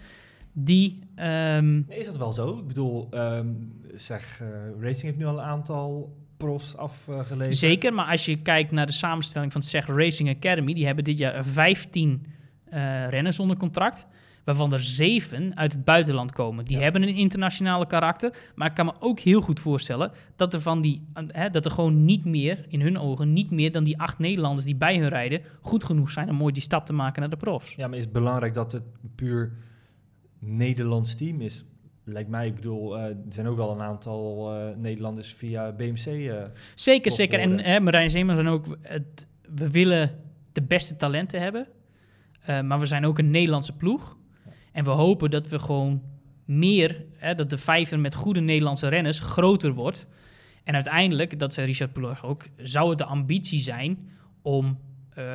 [0.58, 0.98] die...
[1.14, 2.58] ehm, Nee, Is dat wel zo?
[2.58, 3.46] Ik bedoel, ehm,
[3.94, 4.48] zeg, eh,
[4.80, 7.56] Racing heeft nu al een aantal profs afgeleverd.
[7.56, 11.18] Zeker, maar als je kijkt naar de samenstelling van SEG Racing Academy, die hebben dit
[11.18, 12.26] jaar 15
[12.64, 14.06] eh, renners onder contract,
[14.44, 16.64] waarvan er zeven uit het buitenland komen.
[16.64, 16.82] Die Ja.
[16.82, 20.80] hebben een internationale karakter, maar ik kan me ook heel goed voorstellen dat er, van
[20.80, 23.98] die, eh, hè, dat er gewoon niet meer, in hun ogen, niet meer dan die
[24.00, 27.20] acht Nederlanders die bij hun rijden, goed genoeg zijn om mooi die stap te maken
[27.20, 27.74] naar de profs.
[27.74, 28.82] Ja, maar is het belangrijk dat het
[29.14, 29.52] puur
[30.38, 31.64] Nederlands team is?
[32.08, 36.06] Lijkt mij, ik bedoel, eh, er zijn ook al een aantal eh, Nederlanders via BMC.
[36.06, 37.38] eh, Zeker, zeker.
[37.40, 38.76] En hè, Marijn Zeeman zijn ook...
[38.82, 40.10] Het, we willen
[40.52, 41.66] de beste talenten hebben.
[42.46, 44.16] maar we zijn ook een Nederlandse ploeg.
[44.72, 46.02] En we hopen dat we gewoon
[46.44, 47.04] meer...
[47.16, 50.06] Hè, dat de vijver met goede Nederlandse renners groter wordt.
[50.64, 52.44] En uiteindelijk, dat zei Richard Ploeg ook...
[52.56, 54.10] zou het de ambitie zijn
[54.42, 54.78] om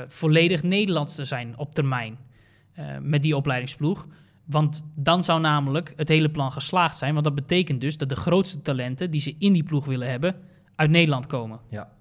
[0.07, 2.17] volledig Nederlands te zijn op termijn.
[3.01, 4.07] met die opleidingsploeg.
[4.45, 7.13] Want dan zou namelijk het hele plan geslaagd zijn.
[7.13, 10.35] Want dat betekent dus dat de grootste talenten die ze in die ploeg willen hebben...
[10.75, 11.59] uit Nederland komen.
[11.69, 11.91] ja,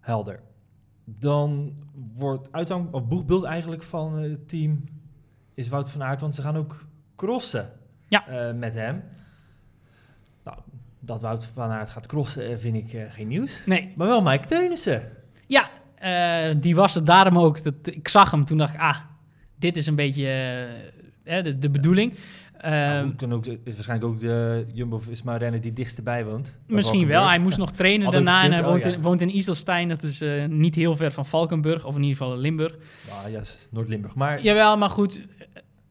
[0.00, 0.40] helder.
[1.04, 1.72] Dan
[2.14, 4.84] wordt uithang, of boegbeeld eigenlijk van het team
[5.54, 7.72] is Wout van Aert, want ze gaan ook crossen
[8.08, 8.26] Ja.
[8.28, 9.02] eh, met hem.
[10.44, 10.58] Nou,
[11.00, 13.66] dat Wout van Aert gaat crossen eh, vind ik eh, geen nieuws.
[13.66, 15.02] Nee, Maar wel Mike Teunissen.
[15.46, 15.70] ja,
[16.54, 17.62] die was het daarom ook.
[17.62, 18.96] Dat, ik zag hem, toen dacht ik, ah,
[19.56, 20.66] dit is een beetje
[21.28, 22.12] hè, de, de bedoeling.
[22.62, 26.58] Nou, Ehm, ook, de- is waarschijnlijk ook de Jumbo-Visma-renner die dichtstbij woont.
[26.66, 28.96] Misschien wel, hij moest nog trainen Had daarna en hij woont, oh ja.
[28.96, 29.88] in, woont in Iselstein.
[29.88, 32.74] Dat is eh, niet heel ver van Valkenburg, of in ieder geval Limburg.
[33.10, 34.14] Ah, ja, is Noord-Limburg.
[34.14, 35.26] Maar Jawel, maar goed,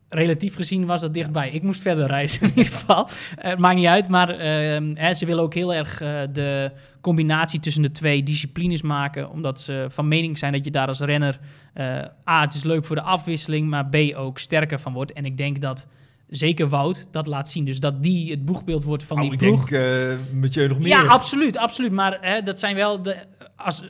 [0.09, 1.49] relatief gezien was dat dichtbij.
[1.49, 3.07] Ik moest verder reizen in ieder geval.
[3.37, 6.71] Eh, Het maakt niet uit, maar ehm, hè, ze willen ook heel erg eh, de
[7.01, 9.29] combinatie tussen de twee disciplines maken.
[9.29, 11.39] Omdat ze van mening zijn dat je daar als renner...
[11.73, 11.85] eh,
[12.29, 15.13] A, het is leuk voor de afwisseling, maar B, ook sterker van wordt.
[15.13, 15.87] En ik denk dat
[16.29, 17.65] zeker Wout dat laat zien.
[17.65, 19.69] Dus dat die het boegbeeld wordt van oh, die ik ploeg.
[19.69, 20.87] denk uh, Mathieu nog meer.
[20.87, 21.91] Ja, absoluut, absoluut.
[21.91, 23.15] Maar hè, dat zijn wel de...
[23.55, 23.83] Als,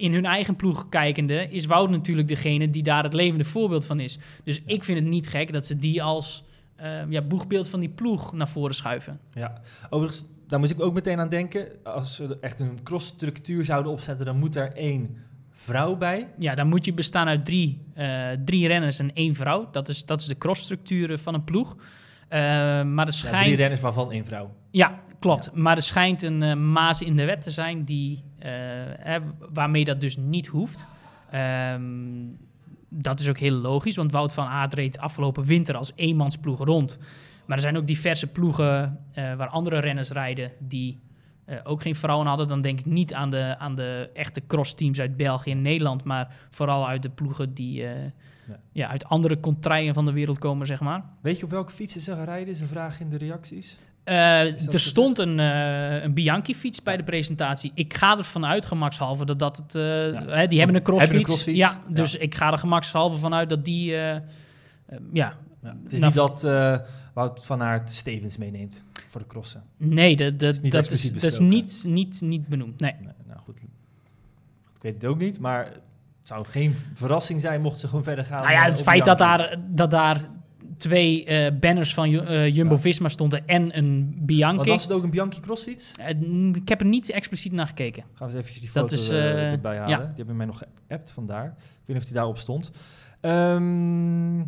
[0.00, 4.00] in hun eigen ploeg kijkende, is Wout natuurlijk degene die daar het levende voorbeeld van
[4.00, 4.18] is.
[4.44, 6.44] Dus ik vind het niet gek dat ze die als
[6.76, 9.20] eh, ja, boegbeeld van die ploeg naar voren schuiven.
[9.32, 9.60] Ja,
[9.90, 11.68] overigens, daar moet ik ook meteen aan denken.
[11.84, 15.16] Als ze echt een crossstructuur zouden opzetten, dan moet er één
[15.50, 16.28] vrouw bij.
[16.38, 19.68] Ja, dan moet je bestaan uit drie, eh, drie renners en één vrouw.
[19.70, 21.76] Dat is, dat is de crossstructuur van een ploeg.
[22.28, 22.38] Eh,
[22.82, 23.44] maar er Ja, schijnt...
[23.44, 24.54] drie renners waarvan één vrouw.
[24.70, 25.54] Ja, klopt.
[25.54, 29.16] Maar er schijnt een maas in de wet te zijn die, eh,
[29.52, 30.86] waarmee dat dus niet hoeft.
[31.30, 31.82] Ehm,
[32.88, 36.98] dat is ook heel logisch, want Wout van Aert reed afgelopen winter als eenmansploeg rond.
[37.46, 40.98] Maar er zijn ook diverse ploegen eh, waar andere renners rijden die
[41.44, 42.46] eh, ook geen vrouwen hadden.
[42.48, 46.34] Dan denk ik niet aan de, aan de echte crossteams uit België en Nederland, maar
[46.50, 48.02] vooral uit de ploegen die eh,
[48.48, 48.60] Ja.
[48.72, 48.88] ja.
[48.88, 51.04] uit andere contraien van de wereld komen, zeg maar.
[51.20, 52.48] Weet je op welke fietsen ze gaan rijden?
[52.48, 53.78] Is een vraag in de reacties.
[54.04, 57.70] Eh, er stond een, eh, een Bianchi-fiets bij de presentatie.
[57.74, 59.74] Ik ga ervan uit, gemakshalve, dat dat het...
[59.74, 59.82] eh,
[60.26, 61.12] hè, die hebben een crossfiets.
[61.12, 61.58] Hebben een crossfiets?
[61.58, 61.94] Ja, Ja.
[61.94, 63.84] dus ik ga er gemakshalve van uit dat die...
[63.84, 64.22] ja,
[65.12, 66.42] Ja, het is Nou, niet dat
[67.14, 69.62] Wout van Aert Stevens meeneemt voor de crossen.
[69.76, 72.80] nee, dat, dat, niet dat, is, dat is niet, niet, niet benoemd.
[72.80, 72.94] Nee.
[73.00, 73.58] Nee, nou goed.
[74.74, 75.78] Ik weet het ook niet, maar het
[76.22, 78.42] zou geen verrassing zijn mocht ze gewoon verder gaan.
[78.42, 80.20] Nou ja, het feit dat daar, dat daar
[80.80, 84.70] twee eh, banners van eh, Jumbo-Visma stonden en een Bianchi.
[84.70, 85.92] was het ook een Bianchi crossfiets?
[85.92, 86.20] Eh,
[86.52, 88.02] ik heb er niet expliciet naar gekeken.
[88.02, 89.88] Gaan we eens eventjes die foto is, erbij halen.
[89.88, 89.98] ja.
[89.98, 91.44] Die hebben mij nog geappt vandaar.
[91.44, 92.70] Ik weet niet of die daarop stond.
[93.20, 94.38] Ehm,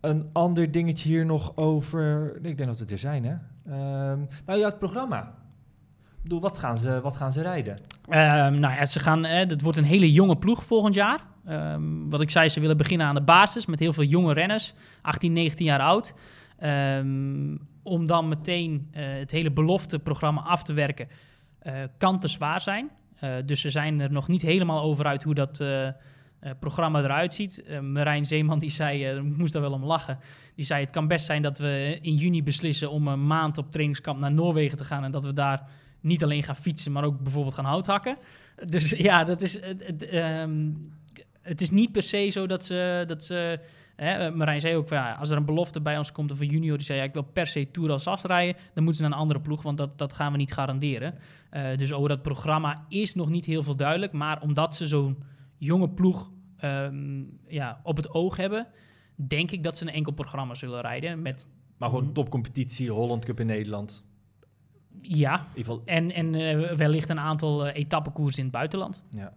[0.00, 2.34] een ander dingetje hier nog over...
[2.36, 3.34] Ik denk dat het er zijn, hè?
[3.66, 5.20] Ehm, nou ja, het programma.
[6.16, 7.78] Ik bedoel, wat gaan ze, wat gaan ze rijden?
[8.08, 11.20] Ehm, nou ja, ze gaan, het wordt een hele jonge ploeg volgend jaar.
[11.48, 14.74] Ehm, wat ik zei, ze willen beginnen aan de basis met heel veel jonge renners,
[15.02, 16.14] 18, 19 jaar oud.
[16.58, 21.08] Ehm, om dan meteen eh, het hele belofteprogramma af te werken,
[21.58, 22.90] eh, kan te zwaar zijn.
[23.20, 25.62] Eh, dus ze zijn er nog niet helemaal over uit hoe dat
[26.58, 27.64] programma eruit ziet.
[27.82, 30.18] Marijn Zeeman die zei, moest daar wel om lachen,
[30.54, 33.72] die zei het kan best zijn dat we in juni beslissen om een maand op
[33.72, 35.68] trainingskamp naar Noorwegen te gaan en dat we daar
[36.00, 38.16] niet alleen gaan fietsen, maar ook bijvoorbeeld gaan houthakken.
[38.64, 40.02] Dus ja, dat is, het,
[41.48, 43.04] het, is niet per se zo dat ze...
[43.06, 43.60] Dat ze
[43.96, 46.48] hè, eh, Marijn zei ook, ja, als er een belofte bij ons komt of een
[46.48, 46.98] junior die zei...
[46.98, 49.40] Ja, ik wil per se Tour als Sas rijden, dan moeten ze naar een andere
[49.40, 49.62] ploeg...
[49.62, 51.14] want dat, dat gaan we niet garanderen.
[51.50, 54.12] Eh, dus over dat programma is nog niet heel veel duidelijk...
[54.12, 55.22] maar omdat ze zo'n
[55.56, 58.66] jonge ploeg ehm, ja, op het oog hebben...
[59.14, 61.52] denk ik dat ze een enkel programma zullen rijden met...
[61.76, 64.04] Maar gewoon topcompetitie, Holland Cup in Nederland.
[65.00, 69.04] Ja, In ieder geval, en, en eh, wellicht een aantal eh etappekoers in het buitenland.
[69.10, 69.32] ja.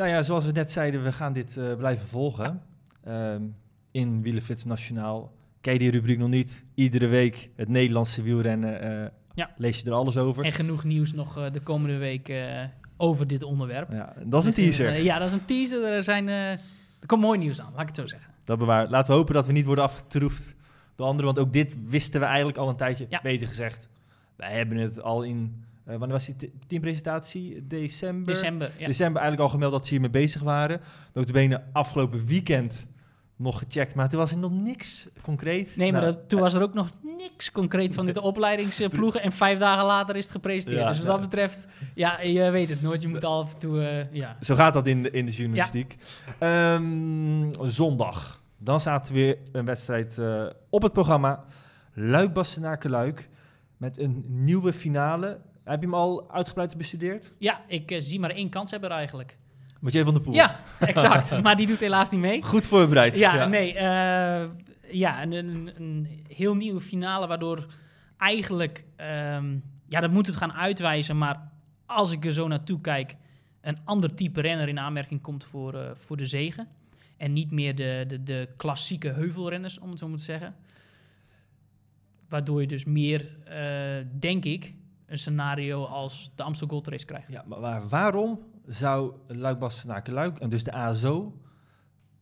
[0.00, 2.62] Nou ja, zoals we net zeiden, we gaan dit eh, blijven volgen.
[3.04, 3.42] Ehm,
[3.90, 5.32] in Wielenflits Nationaal.
[5.60, 6.64] Je die rubriek nog niet?
[6.74, 8.80] Iedere week het Nederlandse wielrennen.
[9.02, 9.50] eh, Ja.
[9.56, 10.44] Lees je er alles over.
[10.44, 12.32] En genoeg nieuws nog eh, de komende week
[12.96, 13.92] over dit onderwerp.
[13.92, 15.02] Ja, dat is een teaser.
[15.02, 15.84] Ja, dat is een teaser.
[15.84, 16.58] Er, zijn, er
[17.06, 18.32] komt mooi nieuws aan, laat ik het zo zeggen.
[18.44, 18.88] Dat bewaar.
[18.88, 20.54] Laten we hopen dat we niet worden afgetroefd
[20.94, 21.34] door anderen.
[21.34, 23.06] Want ook dit wisten we eigenlijk al een tijdje.
[23.08, 23.20] Ja.
[23.22, 23.88] Beter gezegd,
[24.36, 25.64] wij hebben het al in...
[25.90, 27.66] eh, wanneer was die te- teampresentatie?
[27.66, 28.26] December?
[28.34, 28.86] December, ja.
[28.86, 30.80] December eigenlijk al gemeld dat ze hiermee bezig waren.
[31.12, 32.88] Notabene afgelopen weekend
[33.36, 33.94] nog gecheckt.
[33.94, 35.76] Maar toen was er nog niks concreet.
[35.76, 39.22] Nee, maar Nou, dat, toen was er ook nog niks concreet van dit opleidingsploegen.
[39.22, 40.80] En vijf dagen later is het gepresenteerd.
[40.82, 41.12] Ja, dus wat ja.
[41.12, 43.00] dat betreft, ja, je weet het nooit.
[43.02, 44.36] Je moet al af en toe, eh, ja.
[44.40, 45.96] Zo gaat dat in de, in de journalistiek.
[46.38, 48.42] Ehm, zondag.
[48.58, 51.44] Dan staat er weer een wedstrijd eh, op het programma.
[51.94, 53.28] Luik Bastenaken Luik.
[53.76, 55.40] Met een nieuwe finale.
[55.64, 57.32] Heb je hem al uitgebreid bestudeerd?
[57.38, 59.38] Ja, ik eh, zie maar één kans hebben eigenlijk.
[59.80, 60.34] Mathieu van der Poel.
[60.34, 61.40] Ja, exact.
[61.42, 62.42] maar die doet helaas niet mee.
[62.42, 63.16] Goed voorbereid.
[63.16, 63.74] Ja, nee.
[63.74, 64.48] eh,
[64.90, 67.66] ja, een, een, een heel nieuwe finale waardoor
[68.16, 68.84] eigenlijk...
[68.96, 69.56] ehm,
[69.88, 71.18] ja, dat moet het gaan uitwijzen.
[71.18, 71.50] Maar
[71.86, 73.16] als ik er zo naartoe kijk...
[73.60, 76.68] een ander type renner in aanmerking komt voor, eh, voor de zegen.
[77.16, 80.54] En niet meer de, de, de klassieke heuvelrenners, om het zo maar te zeggen.
[82.28, 84.74] Waardoor je dus meer, eh, denk ik,
[85.10, 87.28] een scenario als de Amstel Gold Race krijgt.
[87.30, 91.40] Ja, maar waar- waarom zou Luik Bastenaken Luik, en dus de ASO,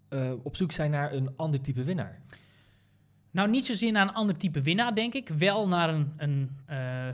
[0.08, 2.20] eh, op zoek zijn naar een ander type winnaar?
[3.30, 5.28] Nou, niet zozeer naar een ander type winnaar, denk ik.
[5.28, 7.08] Wel naar een, een eh,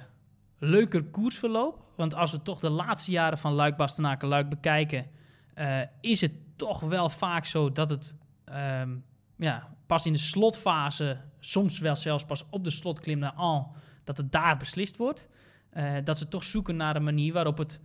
[0.59, 1.83] leuker koersverloop.
[1.97, 5.07] Want als we toch de laatste jaren van Luik, Bastenaken, Luik bekijken...
[5.55, 8.91] eh, is het toch wel vaak zo dat het ehm,
[9.37, 11.19] ja, pas in de slotfase...
[11.41, 13.75] soms wel zelfs pas op de slotklim naar Al...
[14.05, 15.29] dat het daar beslist wordt.
[15.75, 17.81] Eh, dat ze toch zoeken naar een manier waarop het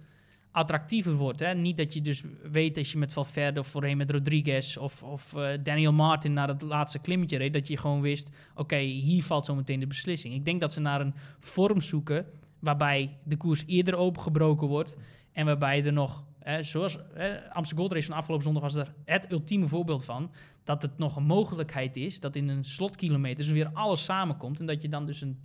[0.51, 1.39] attractiever wordt.
[1.39, 1.53] Hè?
[1.53, 5.33] Niet dat je dus weet als je met Valverde of voorheen met Rodriguez of, of
[5.33, 9.45] eh, Daniel Martin naar het laatste klimmetje reed, dat je gewoon wist, oké, hier valt
[9.45, 10.33] zo meteen de beslissing.
[10.33, 12.25] Ik denk dat ze naar een vorm zoeken
[12.59, 14.97] waarbij de koers eerder opengebroken wordt
[15.31, 16.23] en waarbij er nog,
[16.61, 20.31] zoals hè, Amsterdam Gold Race van afgelopen zondag was er het ultieme voorbeeld van,
[20.63, 24.81] dat het nog een mogelijkheid is dat in een slotkilometer weer alles samenkomt en dat
[24.81, 25.39] je dan dus een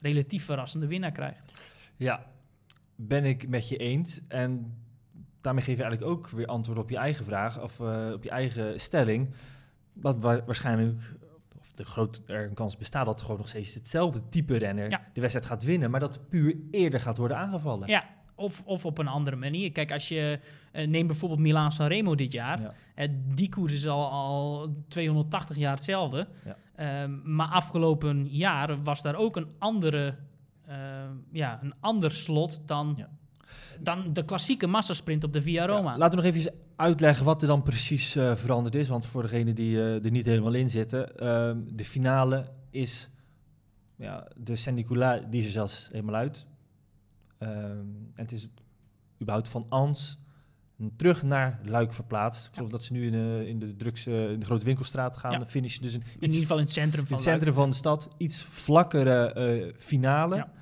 [0.00, 1.76] relatief verrassende winnaar krijgt.
[1.98, 2.26] Ja,
[2.96, 4.20] ben ik met je eens.
[4.28, 4.76] En
[5.40, 8.30] daarmee geef je eigenlijk ook weer antwoord op je eigen vraag, of eh, op je
[8.30, 9.30] eigen stelling.
[9.92, 11.14] Wat wa- waarschijnlijk,
[11.58, 15.00] of de groot, er een kans bestaat dat gewoon nog steeds hetzelfde type renner Ja.
[15.12, 17.88] de wedstrijd gaat winnen, maar dat puur eerder gaat worden aangevallen.
[17.88, 19.72] Ja, of, of op een andere manier.
[19.72, 20.40] Kijk, als je
[20.72, 22.60] eh, neem bijvoorbeeld Milaan Sanremo dit jaar.
[22.60, 22.72] Ja.
[22.94, 26.28] Eh, die koers is al, al 280 jaar hetzelfde.
[26.44, 26.56] Ja.
[26.74, 30.14] Ehm, maar afgelopen jaar was daar ook een andere,
[31.32, 33.08] ja, een ander slot dan, Ja.
[33.80, 35.90] dan de klassieke massasprint op de Via Roma.
[35.92, 38.88] Ja, laten we nog even uitleggen wat er dan precies eh, veranderd is.
[38.88, 43.08] Want voor degenen die eh, er niet helemaal in zitten, ehm, de finale is
[43.96, 46.46] ja, de Saint-Nicolas, die is er zelfs helemaal uit.
[47.38, 48.48] Ehm, en het is
[49.20, 50.18] überhaupt van Ans
[50.96, 52.46] terug naar Luik verplaatst.
[52.46, 55.32] Ik geloof dat ze nu in, de in de drukse, in de grote winkelstraat gaan
[55.32, 55.46] Ja.
[55.46, 55.82] finishen.
[55.82, 58.10] Dus een in ieder geval in het centrum in van het centrum van de stad
[58.16, 60.36] iets vlakkere eh, finale.
[60.36, 60.52] Ja.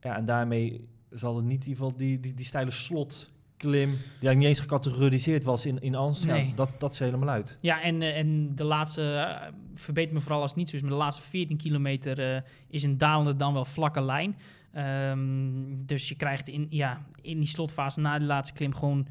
[0.00, 0.16] Ja.
[0.16, 3.98] en daarmee zal het niet in ieder geval die, die, die steile slot klim, die
[4.00, 5.94] eigenlijk niet eens gecategoriseerd was in, in
[6.26, 6.52] Nee.
[6.54, 7.58] dat, dat is helemaal uit.
[7.60, 10.82] Ja, en, eh, en de laatste, eh, verbeter me vooral als het niet zo is,
[10.82, 14.36] maar de laatste 14 kilometer eh, is een dalende dan wel vlakke lijn.
[14.72, 19.06] Ehm, dus je krijgt in, ja, in die slotfase na de laatste klim gewoon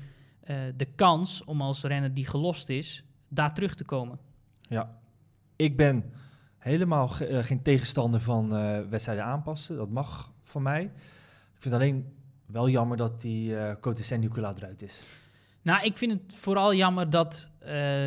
[0.75, 4.19] de kans om als renner die gelost is, daar terug te komen.
[4.61, 4.97] Ja.
[5.55, 6.03] Ik ben
[6.57, 8.49] helemaal ge- geen tegenstander van
[8.89, 9.75] wedstrijden aanpassen.
[9.77, 10.81] Dat mag van mij.
[11.55, 12.13] Ik vind alleen
[12.45, 15.03] wel jammer dat die eh Côte Saint-Nicolas eruit is.
[15.61, 18.05] Nou, ik vind het vooral jammer dat eh,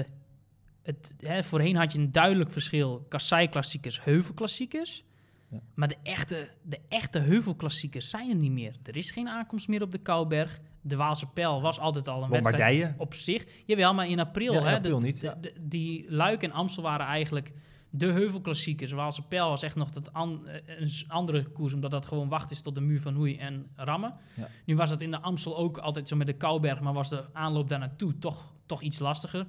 [0.83, 5.05] het, hè, voorheen had je een duidelijk verschil kassei-klassiekers, heuvelklassiekers.
[5.49, 5.61] Ja.
[5.75, 8.75] Maar de echte, de echte heuvelklassiekers zijn er niet meer.
[8.85, 10.61] Er is geen aankomst meer op de Kouberg.
[10.81, 13.47] De Waalse Pijl was altijd al een wedstrijd op zich.
[13.67, 14.53] Jawel, maar in april.
[14.53, 15.35] Ja, in hè, april de- niet, de- ja.
[15.41, 17.53] de- die Luik en Amstel waren eigenlijk
[17.95, 18.93] de heuvelklassiekers.
[18.93, 22.51] Waalse Pijl was echt nog dat an- eh, een andere koers, omdat dat gewoon wacht
[22.51, 24.15] is tot de muur van Hoei en Rammen.
[24.37, 24.49] Ja.
[24.65, 27.25] Nu was dat in de Amstel ook altijd zo met de Kouberg, maar was de
[27.33, 29.47] aanloop daar naartoe toch, toch iets lastiger.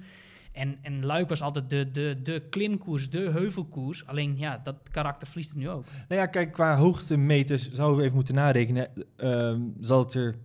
[0.52, 4.06] En, en Luik was altijd de, de, de klimkoers, de heuvelkoers.
[4.08, 5.86] Alleen ja, dat karakter verliest het nu ook.
[6.08, 8.90] Nou ja, kijk, qua hoogtemeters zouden we even moeten narekenen.
[9.18, 10.36] Ehm, zal het er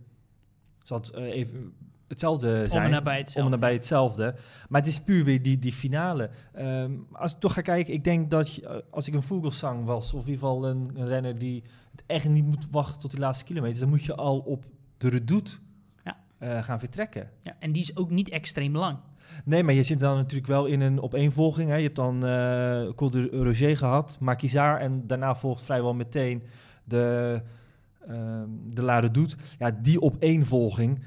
[0.84, 1.72] zal het, eh, even
[2.08, 2.80] hetzelfde zijn?
[2.80, 3.40] Om en nabij hetzelfde.
[3.46, 4.34] Om en nabij hetzelfde.
[4.68, 6.30] Maar het is puur weer die, die finale.
[6.54, 9.84] Ehm, als ik toch ga kijken, ik denk dat je, eh, als ik een Vogelsang
[9.84, 13.10] was, of in ieder geval een, een renner die het echt niet moet wachten tot
[13.10, 14.64] die laatste kilometer, dan moet je al op
[14.98, 15.58] de redoute
[16.04, 16.16] Ja.
[16.38, 17.30] eh, gaan vertrekken.
[17.42, 18.98] Ja, en die is ook niet extreem lang.
[19.44, 21.70] Nee, maar je zit dan natuurlijk wel in een opeenvolging.
[21.70, 21.76] Hè.
[21.76, 26.42] Je hebt dan eh Col de Roger gehad, Maquisard en daarna volgt vrijwel meteen
[26.84, 27.40] de,
[28.08, 29.36] ehm de Lade Doet.
[29.58, 31.02] Ja, die opeenvolging,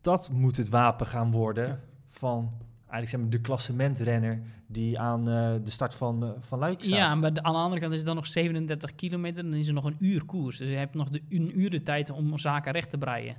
[0.00, 5.54] dat moet het wapen gaan worden van eigenlijk zeg maar de klassementrenner die aan eh,
[5.64, 6.98] de start van, eh, van Luik staat.
[6.98, 9.42] Ja, maar aan de andere kant is het dan nog 37 kilometer.
[9.42, 10.58] Dan is er nog een uur koers.
[10.58, 13.36] Dus je hebt nog de, een uur de tijd om zaken recht te breien.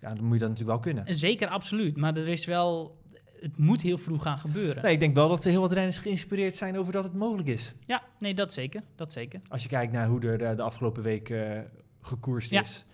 [0.00, 1.06] Ja, dan moet je dat natuurlijk wel kunnen.
[1.06, 1.96] En Zeker, absoluut.
[1.96, 3.00] Maar er is wel...
[3.40, 4.82] Het moet heel vroeg gaan gebeuren.
[4.82, 7.48] Nee, ik denk wel dat er heel wat renners geïnspireerd zijn over dat het mogelijk
[7.48, 7.74] is.
[7.86, 8.82] Ja, nee, dat zeker.
[8.94, 9.40] Dat zeker.
[9.48, 11.60] Als je kijkt naar hoe er de afgelopen week eh,
[12.00, 12.60] gekoerst Ja.
[12.60, 12.84] is.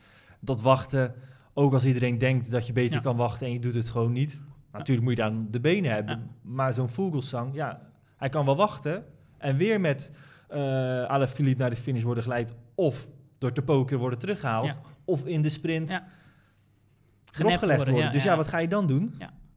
[0.40, 1.14] Dat wachten,
[1.54, 3.00] ook als iedereen denkt dat je beter Ja.
[3.02, 4.40] kan wachten en je doet het gewoon niet.
[4.72, 6.30] Natuurlijk moet je dan de benen hebben.
[6.42, 7.80] Maar zo'n Vogelsang, ja,
[8.16, 9.04] hij kan wel wachten.
[9.38, 10.12] En weer met
[10.48, 10.58] eh
[11.04, 12.54] Alain Philippe naar de finish worden geleid.
[12.74, 14.78] Of door te poker worden teruggehaald.
[15.04, 16.00] Of in de sprint
[17.24, 18.12] gelegd worden, worden.
[18.12, 19.14] dus ja, wat ga je dan doen?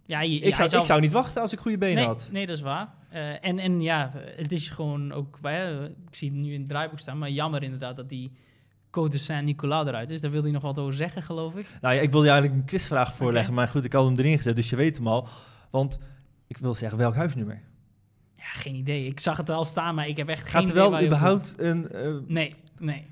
[0.08, 2.30] Ja, je, ik, zou, hij ik zou niet wachten als ik goede benen nee, had.
[2.32, 2.94] Nee, dat is waar.
[3.10, 5.40] Eh, en, en ja, het is gewoon ook...
[5.42, 8.32] hè, ik zie het nu in het draaiboek staan, maar jammer inderdaad dat die
[9.00, 10.22] Côte Saint-Nicolas eruit is.
[10.22, 11.66] Daar wilde hij nog wat over zeggen, geloof ik.
[11.82, 13.54] Nou ja, ik wilde eigenlijk een quizvraag voorleggen.
[13.54, 15.28] Maar goed, ik had hem erin gezet, dus je weet hem al.
[15.70, 16.00] Want
[16.48, 17.62] ik wil zeggen, welk huisnummer?
[18.38, 19.06] Ja, geen idee.
[19.08, 21.56] Ik zag het al staan, maar ik heb echt geen Gaat er idee wel überhaupt
[21.58, 22.12] een eh.
[22.28, 23.06] Nee, nee,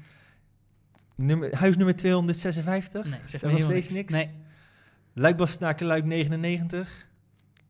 [1.16, 3.06] nummer, huisnummer 256?
[3.10, 3.20] nee.
[3.26, 3.90] Zeg nog steeds niks.
[3.90, 4.14] niks?
[4.14, 4.30] Nee.
[5.14, 7.08] Luikbastenaken Luik 99?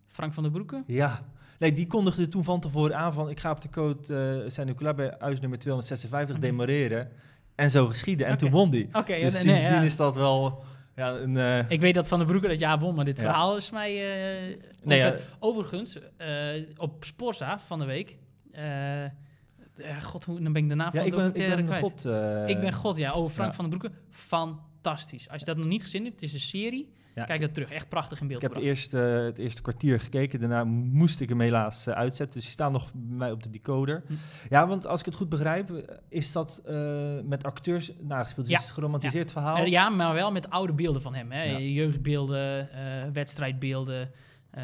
[0.08, 0.84] Frank van der Broeke?
[0.88, 1.24] Ja.
[1.60, 3.30] Nee, die kondigde toen van tevoren aan van...
[3.30, 4.00] ik ga op de code
[4.44, 6.46] eh Saint-Nicolas bij huisnummer 256 Mhm.
[6.46, 7.12] demareren.
[7.56, 8.28] En zo geschieden.
[8.28, 8.90] En toen won die.
[8.94, 10.64] Oké, dus nee, sindsdien is dat wel
[10.96, 11.38] ja, een...
[11.38, 13.92] eh, Ik weet dat Van der Broeke dat ja won, maar dit verhaal is mij...
[14.50, 15.16] eh, Nee, ja.
[15.40, 16.28] Overigens, eh,
[16.78, 18.18] op Sporza van de week...
[20.02, 21.82] God, hoe, dan ben ik de naam ja, van ik de ben, ik ben kwijt.
[21.82, 22.06] God...
[22.50, 23.12] ik ben God, ja.
[23.12, 23.56] Over Frank ja.
[23.56, 23.98] van den Broeke.
[24.10, 25.30] Fantastisch.
[25.30, 26.92] Als je dat nog niet gezien hebt, het is een serie.
[27.16, 27.24] Ja.
[27.24, 27.72] Kijk dat terug.
[27.72, 30.40] Echt prachtig in beeld Ik heb het eerste, het eerste kwartier gekeken.
[30.40, 32.34] Daarna moest ik hem helaas eh, uitzetten.
[32.36, 34.04] Dus die staan nog bij mij op de decoder.
[34.08, 34.14] Hm.
[34.50, 36.76] Ja, want als ik het goed begrijp, eh, is dat eh,
[37.24, 38.46] met acteurs nagespeeld.
[38.48, 38.54] Dus Ja.
[38.56, 39.58] het is een geromantiseerd verhaal.
[39.58, 41.32] Eh, ja, maar wel met oude beelden van hem.
[41.32, 41.44] Hè.
[41.58, 44.10] Jeugdbeelden, eh, wedstrijdbeelden.
[44.52, 44.64] eh,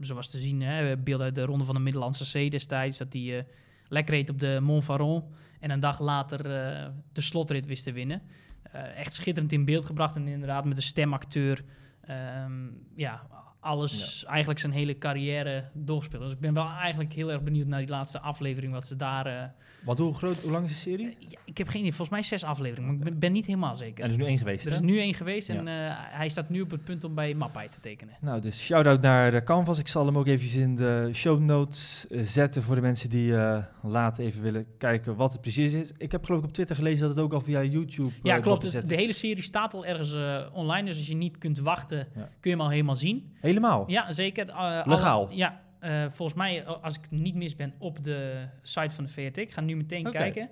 [0.00, 2.98] zoals te zien, hè, beelden uit de Ronde van de Middellandse Zee destijds.
[2.98, 3.44] Dat hij eh,
[3.88, 5.24] lekker reed op de Mont Faron.
[5.60, 8.22] En een dag later eh, de slotrit wist te winnen.
[8.72, 10.16] Eh, echt schitterend in beeld gebracht.
[10.16, 11.64] En inderdaad met een stemacteur.
[12.00, 13.26] Ehm, ja,
[13.60, 16.22] alles, eigenlijk zijn hele carrière doorgespeeld.
[16.22, 18.72] Dus ik ben wel eigenlijk heel erg benieuwd naar die laatste aflevering.
[18.72, 19.26] Wat ze daar...
[19.26, 19.42] eh,
[19.84, 21.16] Want hoe groot, hoe lang is de serie?
[21.18, 22.88] ja, ik heb geen idee, volgens mij zes afleveringen.
[22.88, 23.98] Maar ik ben, ben niet helemaal zeker.
[23.98, 24.76] Ja, er is nu één geweest, Er hè?
[24.76, 27.68] is nu één geweest en eh, hij staat nu op het punt om bij Mappai
[27.68, 28.14] te tekenen.
[28.20, 29.78] Nou, dus shout-out naar Canvas.
[29.78, 33.36] Ik zal hem ook even in de show notes eh, zetten voor de mensen die
[33.36, 35.90] eh, later even willen kijken wat het precies is.
[35.98, 38.38] Ik heb geloof ik op Twitter gelezen dat het ook al via YouTube eh, Ja,
[38.38, 38.62] klopt.
[38.62, 40.86] Dus de hele serie staat al ergens eh, online.
[40.86, 43.32] Dus als je niet kunt wachten, kun je hem al helemaal zien.
[43.54, 43.84] Helemaal?
[43.90, 44.52] Ja, zeker.
[44.52, 45.28] Alle- Legaal?
[45.30, 49.10] ja, eh, volgens mij, eh, als ik niet mis ben, op de site van de
[49.10, 49.36] VRT.
[49.36, 50.48] Ik ga nu meteen kijken.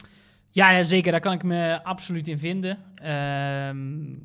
[0.49, 1.11] Ja, zeker.
[1.11, 2.77] Daar kan ik me absoluut in vinden.
[2.95, 4.15] Ehm,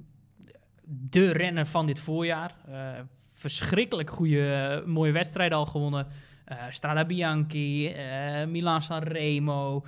[0.85, 2.55] de renner van dit voorjaar.
[2.69, 2.91] Eh,
[3.33, 6.07] verschrikkelijk goede, mooie wedstrijden al gewonnen.
[6.45, 9.85] Eh, Strada Bianchi, eh Milan Sanremo,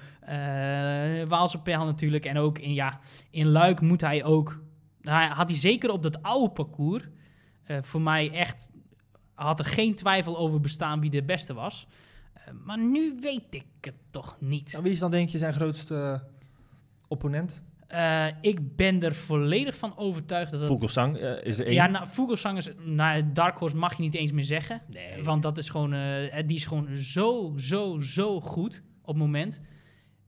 [1.28, 2.24] Waalse Pijl natuurlijk.
[2.24, 4.62] En ook in, ja, in Luik moet hij ook...
[5.00, 7.04] Hij had hij zeker op dat oude parcours...
[7.80, 8.70] voor mij echt...
[9.38, 11.86] Had er geen twijfel over bestaan wie de beste was.
[12.32, 14.72] Eh, maar nu weet ik het toch niet.
[14.72, 16.28] Nou, wie is dan denk je zijn grootste eh,
[17.08, 17.62] opponent?
[17.86, 20.66] Eh, ik ben er volledig van overtuigd dat.
[20.66, 21.74] Vogelsang is er één.
[21.74, 22.70] Ja, nou, Vogelsang is...
[22.84, 24.82] Nou, Dark Horse mag je niet eens meer zeggen.
[24.90, 25.22] Nee.
[25.22, 25.92] Want dat is gewoon...
[25.92, 29.60] eh, die is gewoon zo, zo, zo goed op het moment.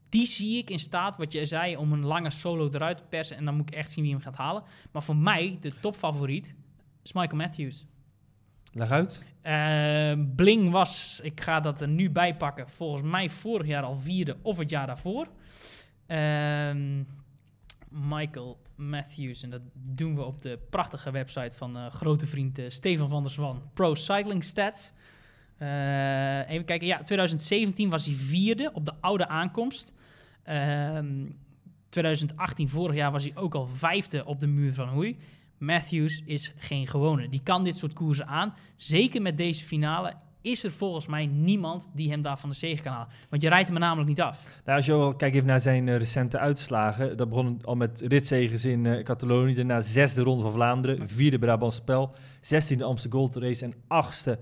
[0.09, 3.37] Die zie ik in staat, wat je zei, om een lange solo eruit te persen.
[3.37, 4.63] En dan moet ik echt zien wie hem gaat halen.
[4.93, 6.55] Maar voor mij, de topfavoriet,
[7.03, 7.87] is Michael Matthews.
[8.73, 9.25] Leg uit.
[9.43, 13.97] Eh, Bling was, ik ga dat er nu bij pakken, volgens mij vorig jaar al
[13.97, 15.29] vierde of het jaar daarvoor.
[16.07, 17.03] Ehm,
[17.89, 22.65] Michael Matthews, en dat doen we op de prachtige website van eh, grote vriend eh,
[22.69, 24.93] Stefan van der Zwan, Pro Cycling Stats.
[25.57, 29.95] Eh, even kijken, ja, 2017 was hij vierde op de oude aankomst.
[30.43, 31.27] Ehm
[31.91, 35.19] 2018, vorig jaar, was hij ook al vijfde op de muur van Hoei.
[35.61, 37.29] Matthews is geen gewone.
[37.29, 38.55] Die kan dit soort koersen aan.
[38.77, 42.83] Zeker met deze finale is er volgens mij niemand die hem daar van de zege
[42.83, 43.09] kan halen.
[43.29, 44.45] Want je rijdt hem er namelijk niet af.
[44.65, 47.17] Nou, als je wel kijkt even naar zijn eh, recente uitslagen.
[47.17, 49.55] Dat begon al met ritzegens in eh, Catalonië.
[49.55, 51.09] Daarna zesde ronde van Vlaanderen.
[51.09, 52.15] Vierde Brabantse Spel.
[52.41, 53.65] Zestiende Amsterdam Gold Race.
[53.65, 54.39] En achtste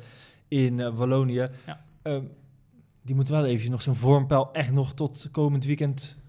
[0.49, 1.47] in eh, Wallonië.
[1.67, 1.85] Ja.
[2.03, 2.23] Ehm,
[3.03, 6.21] die moet wel even nog zijn vormpeil echt nog tot komend weekend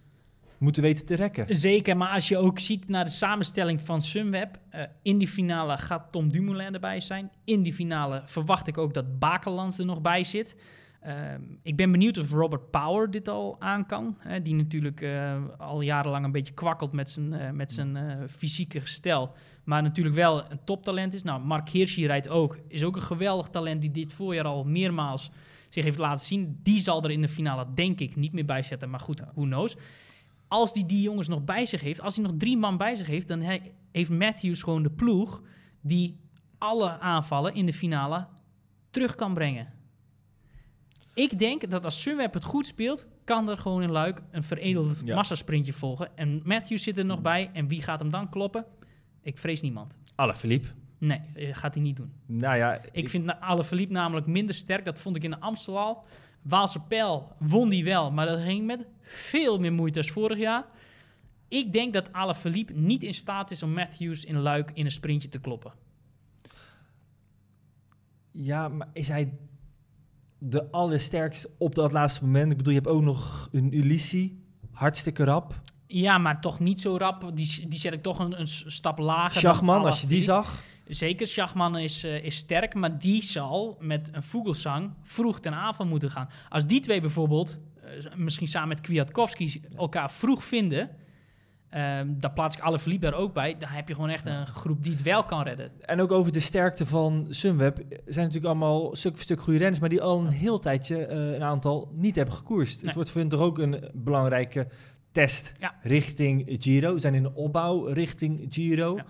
[0.59, 1.57] moeten weten te rekken.
[1.57, 4.57] Zeker, maar als je ook ziet naar de samenstelling van Sunweb.
[4.69, 7.31] eh, in die finale gaat Tom Dumoulin erbij zijn.
[7.43, 10.55] In die finale verwacht ik ook dat Bakelands er nog bij zit.
[11.01, 14.17] Ehm, ik ben benieuwd of Robert Power dit al aan kan.
[14.19, 17.97] Hè, die natuurlijk eh, al jarenlang een beetje kwakkelt met zijn, eh, met zijn
[18.29, 19.35] fysieke gestel.
[19.63, 21.23] Maar natuurlijk wel een toptalent is.
[21.23, 22.57] Nou, Mark Hirschi rijdt ook.
[22.67, 25.31] Is ook een geweldig talent die dit voorjaar al meermaals
[25.69, 26.59] zich heeft laten zien.
[26.63, 28.89] Die zal er in de finale denk ik niet meer bij zetten.
[28.89, 29.75] Maar goed, who knows.
[30.49, 33.07] Als hij die jongens nog bij zich heeft, als hij nog drie man bij zich
[33.07, 35.41] heeft, dan he- heeft Matthews gewoon de ploeg
[35.81, 36.19] die
[36.57, 38.27] alle aanvallen in de finale
[38.89, 39.67] terug kan brengen.
[41.13, 45.01] Ik denk dat als Sunweb het goed speelt, kan er gewoon in Luik een veredeld
[45.05, 45.15] Ja.
[45.15, 46.17] massasprintje volgen.
[46.17, 47.49] En Matthews zit er nog bij.
[47.53, 48.65] En wie gaat hem dan kloppen?
[49.21, 49.97] Ik vrees niemand.
[50.15, 50.67] Alaphilippe.
[50.97, 52.11] Nee, eh, gaat hij niet doen.
[52.25, 54.85] Nou ja, Ik vind alle Verliep namelijk minder sterk.
[54.85, 56.05] Dat vond ik in de Amstel al.
[56.49, 60.65] Waalse Pijl won die wel, maar dat ging met veel meer moeite als vorig jaar.
[61.47, 65.29] Ik denk dat Verliep niet in staat is om Matthews in Luik in een sprintje
[65.29, 65.73] te kloppen.
[68.31, 69.33] Ja, maar is hij
[70.37, 72.51] de allersterkste op dat laatste moment?
[72.51, 75.61] Ik bedoel, je hebt ook nog een Ulissi, hartstikke rap.
[75.87, 77.31] Ja, maar toch niet zo rap.
[77.33, 79.39] Die, die zet ik toch een, een stap lager.
[79.39, 80.51] Schachman, als je die Alaphilippe.
[80.51, 80.63] zag.
[80.89, 85.85] Zeker, Schachman is, eh, is sterk, maar die zal met een Vogelsang vroeg ten aanval
[85.85, 86.29] moeten gaan.
[86.49, 90.89] Als die twee bijvoorbeeld, eh, misschien samen met Kwiatkowski, elkaar vroeg vinden,
[91.69, 93.57] ehm dan plaats ik alle verliep daar ook bij.
[93.57, 95.71] Dan heb je gewoon echt een groep die het wel kan redden.
[95.81, 97.77] En ook over de sterkte van Sunweb.
[97.89, 101.33] zijn natuurlijk allemaal stuk voor stuk goede renners, maar die al een heel tijdje eh,
[101.33, 102.75] een aantal niet hebben gekoerst.
[102.75, 102.85] Nee.
[102.85, 104.67] Het wordt voor hun toch ook een belangrijke
[105.11, 105.75] test Ja.
[105.81, 106.93] richting Giro.
[106.93, 108.95] We zijn in de opbouw richting Giro.
[108.95, 109.05] Ja.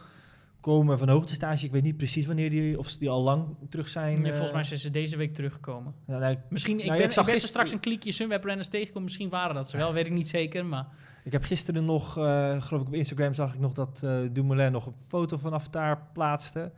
[0.62, 1.66] Komen van hoogtestage.
[1.66, 4.18] Ik weet niet precies wanneer die, of die al lang terug zijn.
[4.18, 5.94] Ja, volgens eh, mij zijn ze deze week teruggekomen.
[6.06, 9.04] nou, nou, Misschien, ik Nou, ben, ik zag ik gister- straks een kliekje Sunweb-renners tegenkomen.
[9.04, 10.66] Misschien waren dat ze wel, weet ik niet zeker.
[10.66, 10.88] Maar
[11.24, 14.72] Ik heb gisteren nog, eh, geloof ik op Instagram zag ik nog dat eh Dumoulin
[14.72, 16.72] nog een foto vanaf daar plaatste.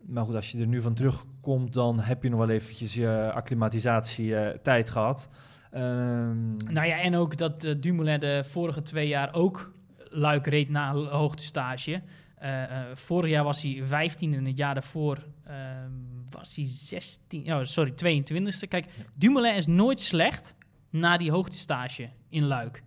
[0.00, 3.30] Maar goed, als je er nu van terugkomt, dan heb je nog wel eventjes je
[3.34, 5.28] acclimatisatie tijd gehad.
[5.70, 9.72] Ehm, Nou ja, en ook dat Dumoulin de vorige twee jaar ook
[10.10, 12.02] Luik reed na hoogtestage.
[12.36, 15.90] Eh eh, vorig jaar was hij 15 en het jaar daarvoor ehm,
[16.30, 18.68] was hij 16, oh, sorry, 22e.
[18.68, 20.56] Kijk, Dumoulin is nooit slecht
[20.90, 22.82] na die hoogtestage in Luik.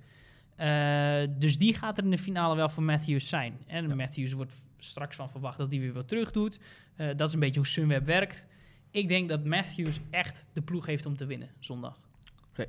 [0.56, 3.58] Eh, dus die gaat er in de finale wel voor Matthews zijn.
[3.68, 3.96] En Ja.
[3.96, 6.60] Matthews wordt straks van verwacht dat hij weer wat terug doet.
[7.16, 8.48] Dat is een beetje hoe Sunweb werkt.
[8.92, 12.00] Ik denk dat Matthews echt de ploeg heeft om te winnen zondag.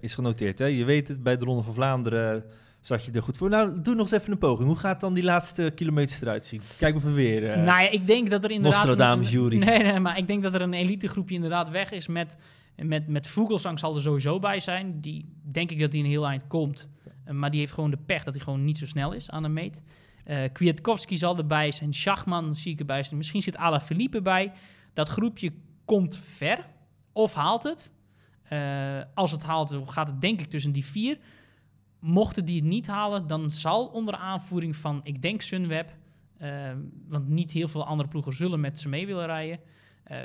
[0.01, 0.65] Is genoteerd, hè?
[0.65, 2.45] Je weet het, bij de Ronde van Vlaanderen
[2.81, 3.49] zat je er goed voor.
[3.49, 4.69] Nou, doe nog eens even een poging.
[4.69, 6.61] Hoe gaat dan die laatste kilometers eruit zien?
[6.79, 7.51] Kijk me weer.
[7.51, 7.57] eh.
[7.57, 8.85] nou ja, ik denk dat er inderdaad...
[8.85, 9.59] Nostradamus een- jury.
[9.59, 12.37] Nee, nee, maar ik denk dat er een elitegroepje inderdaad weg is met...
[12.77, 15.01] Met, met Vogelsang zal er sowieso bij zijn.
[15.01, 16.91] Die denk ik dat hij een heel eind komt.
[17.25, 19.43] Eh, maar die heeft gewoon de pech dat hij gewoon niet zo snel is aan
[19.43, 19.83] de meet.
[20.25, 21.93] Eh Kwiatkowski zal erbij zijn.
[21.93, 23.17] Schachman zie ik erbij zijn.
[23.17, 24.53] Misschien zit Alaphilippe bij.
[24.93, 25.53] Dat groepje
[25.85, 26.67] komt ver.
[27.13, 27.93] Of haalt het.
[29.15, 31.19] Als het haalt, dan gaat het denk ik tussen die vier.
[32.01, 35.95] Mochten die het niet halen, dan zal onder aanvoering van, ik denk Sunweb...
[36.39, 36.71] eh,
[37.09, 39.61] want niet heel veel andere ploegen zullen met ze mee willen rijden...
[40.05, 40.19] eh,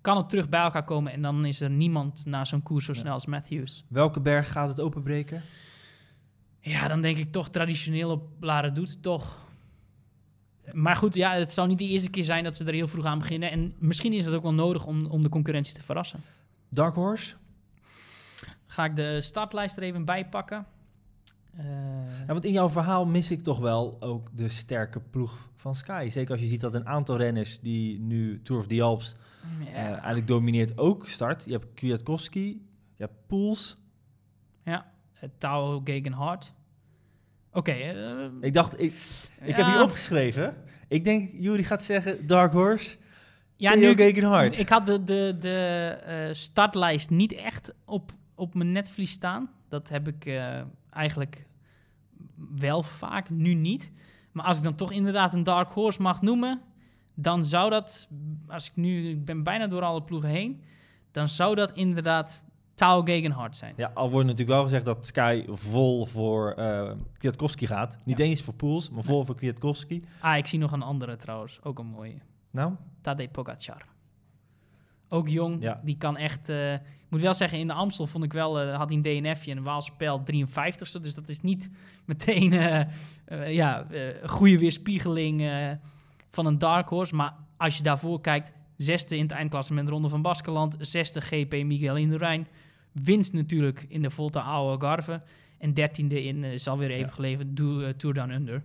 [0.00, 2.92] kan het terug bij elkaar komen en dan is er niemand na zo'n koers zo
[2.92, 2.98] Ja.
[2.98, 3.84] snel als Matthews.
[3.88, 5.42] Welke berg gaat het openbreken?
[6.60, 9.40] Ja, dan denk ik toch traditioneel op Lara doet toch.
[10.72, 13.04] Maar goed, ja, het zou niet de eerste keer zijn dat ze er heel vroeg
[13.04, 13.50] aan beginnen.
[13.50, 16.20] En misschien is het ook wel nodig om, om de concurrentie te verrassen.
[16.68, 17.34] Dark Horse?
[18.72, 20.66] Ga ik de startlijst er even bij pakken.
[21.56, 21.64] Eh,
[22.26, 26.08] Ja, want in jouw verhaal mis ik toch wel ook de sterke ploeg van Sky.
[26.10, 29.14] Zeker als je ziet dat een aantal renners die nu Tour of the Alps
[29.72, 31.44] eh, eigenlijk domineert ook start.
[31.44, 32.46] Je hebt Kwiatkowski,
[32.96, 33.76] je hebt Poels.
[34.64, 34.86] ja,
[35.20, 36.52] eh, Tao Gegenhardt.
[37.52, 37.72] Oké.
[38.40, 38.92] Ik dacht, ik,
[39.40, 40.54] ik heb hier opgeschreven.
[40.88, 42.96] Ik denk, Jury gaat zeggen Dark Horse,
[43.56, 44.58] Ja, Theo nu, Gegenhardt.
[44.58, 48.12] Ik had de, de, de startlijst niet echt op,
[48.42, 49.50] op mijn netvlies staan.
[49.68, 51.46] Dat heb ik eh, eigenlijk
[52.56, 53.92] wel vaak, nu niet.
[54.32, 56.60] Maar als ik dan toch inderdaad een Dark Horse mag noemen,
[57.14, 58.08] dan zou dat,
[58.48, 60.62] als ik nu, ik ben bijna door alle ploegen heen,
[61.10, 63.74] dan zou dat inderdaad Tao Gegenhardt zijn.
[63.76, 67.98] Ja, al wordt natuurlijk wel gezegd dat Sky vol voor eh Kwiatkowski gaat.
[68.04, 68.24] Niet Ja.
[68.24, 70.02] eens voor Poels, maar vol voor Kwiatkowski.
[70.20, 72.18] Ah, ik zie nog een andere trouwens, ook een mooie.
[72.50, 73.84] Nou, Tadej Pogacar.
[75.12, 75.80] Ook jong, Ja.
[75.84, 76.48] die kan echt...
[76.48, 78.60] ik moet wel zeggen, in de Amstel vond ik wel...
[78.60, 81.00] eh, had hij een DNF'je en een Waalspel 53ste.
[81.00, 81.70] Dus dat is niet
[82.06, 83.86] meteen eh, ja,
[84.26, 85.66] goede weerspiegeling
[86.30, 87.14] van een dark horse.
[87.14, 88.52] Maar als je daarvoor kijkt...
[88.76, 90.76] Zesde in het eindklassement Ronde van Baskeland.
[90.80, 92.46] Zesde GP Miguel Indurain.
[92.92, 95.20] Winst natuurlijk in de Volta Oude Garve.
[95.58, 97.12] En dertiende in, is alweer even Ja.
[97.12, 97.56] geleverd,
[97.98, 98.64] Tour Down Under.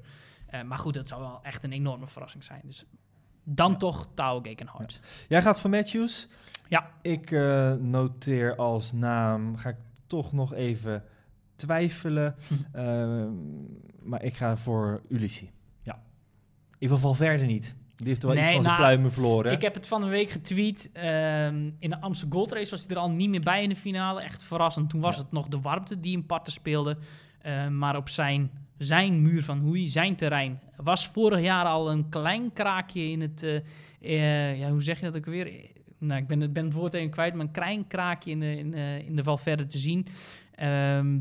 [0.65, 2.61] Maar goed, dat zou wel echt een enorme verrassing zijn.
[2.65, 2.85] Dus
[3.49, 3.77] dan Ja.
[3.77, 4.99] toch Tao Gegenhardt.
[5.27, 6.27] jij gaat voor Matthews.
[6.67, 6.89] Ja.
[7.01, 9.75] Ik eh, noteer als naam, ga ik
[10.07, 11.03] toch nog even
[11.55, 12.35] twijfelen.
[12.47, 12.53] Hm.
[12.77, 13.31] Ehm,
[14.01, 15.51] maar ik ga voor Ulissi.
[15.81, 15.93] Ja.
[15.93, 17.75] In ieder geval Valverde niet.
[17.95, 19.51] Die heeft er wel Nee, iets van zijn nou, pluimen verloren.
[19.51, 20.89] Ik heb het van de week getweet.
[20.93, 23.75] ehm, in de Amsterdam Gold Race was hij er al niet meer bij in de
[23.75, 24.21] finale.
[24.21, 24.89] Echt verrassend.
[24.89, 25.21] Toen was Ja.
[25.21, 26.97] het nog de warmte die een parten speelde.
[27.41, 32.09] Eh, maar op zijn, zijn muur van Hoei, zijn terrein, was vorig jaar al een
[32.09, 33.43] klein kraakje in het...
[33.43, 33.55] eh,
[34.01, 35.47] eh, ja, hoe zeg je dat ook weer?
[35.47, 35.53] Eh,
[35.99, 38.57] Nou, ik ben, het- ben het woord even kwijt, maar een klein kraakje in de,
[38.57, 40.07] in, de- in de Valverde te zien.
[40.55, 41.17] Ehm,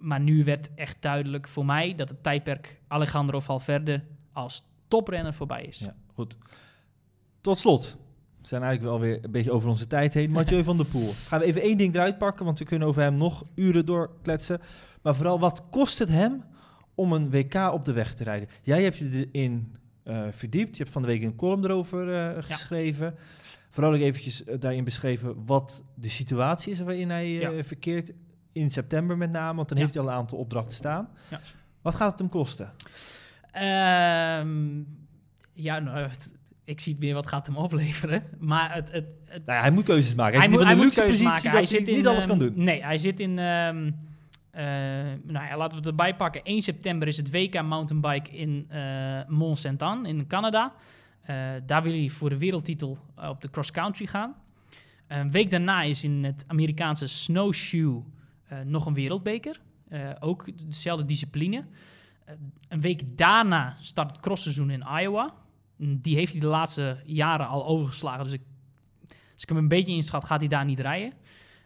[0.00, 4.02] maar nu werd echt duidelijk voor mij dat het tijdperk Alejandro Valverde
[4.32, 5.78] als toprenner voorbij is.
[5.78, 6.36] Ja, goed.
[7.40, 7.96] Tot slot.
[8.42, 10.30] We zijn eigenlijk wel weer een beetje over onze tijd heen.
[10.30, 11.10] Mathieu van der Poel.
[11.12, 14.60] Gaan we even één ding eruit pakken, want we kunnen over hem nog uren doorkletsen.
[15.02, 16.42] Maar vooral, wat kost het hem
[16.96, 18.48] om een WK op de weg te rijden?
[18.62, 20.76] Jij hebt je erin eh, verdiept.
[20.76, 23.14] Je hebt van de week een column erover eh, geschreven.
[23.70, 27.64] Vooral ook eventjes eh, daarin beschreven wat de situatie is waarin hij Ja.
[27.64, 28.12] verkeert.
[28.52, 29.82] In september met name, want dan Ja.
[29.82, 31.08] heeft hij al een aantal opdrachten staan.
[31.28, 31.40] Ja.
[31.82, 32.70] Wat gaat het hem kosten?
[33.50, 34.80] Ehm,
[35.52, 36.08] ja, nou,
[36.64, 38.22] ik zie het meer wat gaat hem opleveren.
[38.38, 40.38] Maar het, het, het, Nou ja, hij moet keuzes maken.
[40.40, 41.60] Hij, hij zit moet, in hij moet luxe keuzes positie maken.
[41.60, 42.64] dat hij, in, niet alles kan ehm, doen.
[42.64, 43.38] Nee, hij zit in...
[43.38, 43.92] ehm, eh,
[45.22, 46.42] nou ja, laten we het erbij pakken.
[46.42, 50.72] 1 september is het WK mountainbike in eh Mont Saint-Anne in Canada.
[51.20, 51.36] Eh,
[51.66, 54.34] daar wil hij voor de wereldtitel eh, op de cross country gaan.
[55.06, 58.02] Een week daarna is in het Amerikaanse snowshoe
[58.48, 59.60] eh, nog een wereldbeker.
[59.88, 61.64] Eh, ook dezelfde discipline.
[62.24, 62.34] Eh,
[62.68, 65.34] een week daarna start het crossseizoen in Iowa.
[65.76, 68.24] Mm, Die heeft hij de laatste jaren al overgeslagen.
[68.24, 68.42] Dus ik,
[69.08, 71.12] als ik hem een beetje inschat, gaat hij daar niet rijden.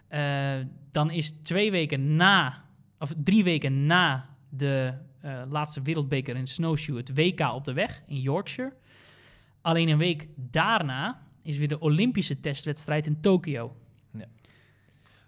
[0.09, 2.65] Eh, dan is twee weken na,
[3.01, 8.03] of drie weken na de eh, laatste wereldbeker in snowshoe het WK op de weg
[8.07, 8.73] in Yorkshire.
[9.61, 13.77] Alleen een week daarna is weer de Olympische testwedstrijd in Tokio.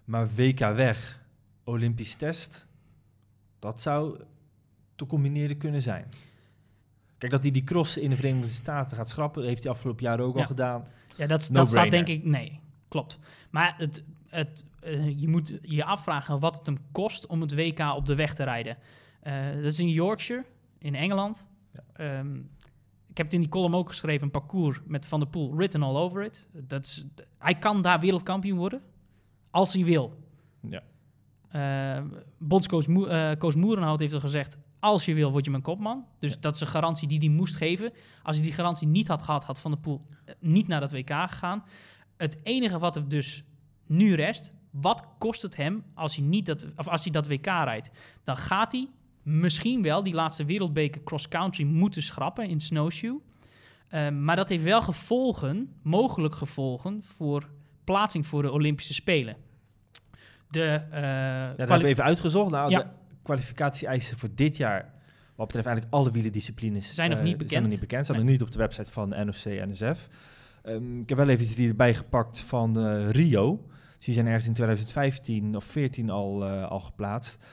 [0.04, 1.20] Maar WK weg,
[1.64, 2.68] Olympisch test,
[3.58, 4.20] dat zou
[4.94, 6.06] te combineren kunnen zijn.
[7.18, 10.02] Kijk, dat hij die cross in de Verenigde Staten gaat schrappen, dat heeft hij afgelopen
[10.02, 10.46] jaren ook al Ja.
[10.46, 10.86] gedaan.
[11.16, 12.24] Ja, dat, No dat staat denk ik...
[12.24, 13.18] Nee, klopt.
[13.50, 17.78] Maar het, het, eh, je moet je afvragen wat het hem kost om het WK
[17.96, 18.76] op de weg te rijden.
[19.20, 20.44] Eh, dat is in Yorkshire,
[20.78, 21.48] in Engeland.
[21.92, 22.36] Ehm,
[23.08, 25.82] ik heb het in die column ook geschreven, een parcours met Van der Poel, written
[25.82, 26.46] all over it.
[26.52, 27.06] Dat is,
[27.38, 28.82] hij kan daar wereldkampioen worden,
[29.50, 30.18] als hij wil.
[30.60, 30.82] Ja.
[31.48, 32.04] Eh,
[32.38, 36.06] bondscoach Mo eh, Moerenhout heeft al gezegd, als je wil, word je mijn kopman.
[36.18, 36.36] Dus Ja.
[36.40, 37.92] dat is een garantie die hij moest geven.
[38.22, 40.06] Als hij die garantie niet had gehad, had Van der Poel
[40.38, 41.64] niet naar dat WK gegaan.
[42.16, 43.44] Het enige wat er dus
[43.92, 47.46] nu rest, wat kost het hem als hij, niet dat, of als hij dat WK
[47.46, 47.90] rijdt?
[48.24, 48.88] Dan gaat hij
[49.22, 53.20] misschien wel die laatste wereldbeker cross-country moeten schrappen in snowshoe.
[53.88, 57.48] Eh, maar dat heeft wel gevolgen, mogelijk gevolgen, voor
[57.84, 59.36] plaatsing voor de Olympische Spelen.
[60.50, 62.50] De, eh, Ja, dat hebben we even uitgezocht.
[62.50, 62.78] Nou, Ja.
[62.78, 62.86] de
[63.22, 64.92] kwalificatie-eisen voor dit jaar,
[65.34, 67.62] wat betreft eigenlijk alle wielendisciplines, Zijn nog eh, niet Zijn bekend.
[67.62, 68.24] nog niet bekend, staan Nee.
[68.24, 70.08] nog niet op de website van NOC-NSF.
[70.62, 73.66] Ehm ik heb wel even iets erbij gepakt van eh, Rio.
[74.04, 77.44] Die zijn ergens in 2015 of 14 al, eh, al geplaatst.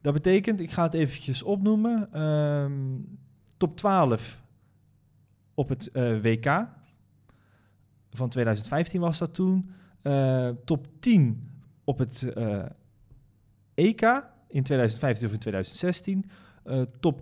[0.00, 2.72] Dat betekent, ik ga het eventjes opnoemen, ehm,
[3.56, 4.42] top 12
[5.54, 6.68] op het eh, WK.
[8.10, 9.70] Van 2015 was dat toen.
[10.02, 11.48] Eh, top 10
[11.84, 12.32] op het
[13.74, 14.02] EK
[14.48, 16.30] in 2015 of in 2016.
[16.64, 17.20] Eh, top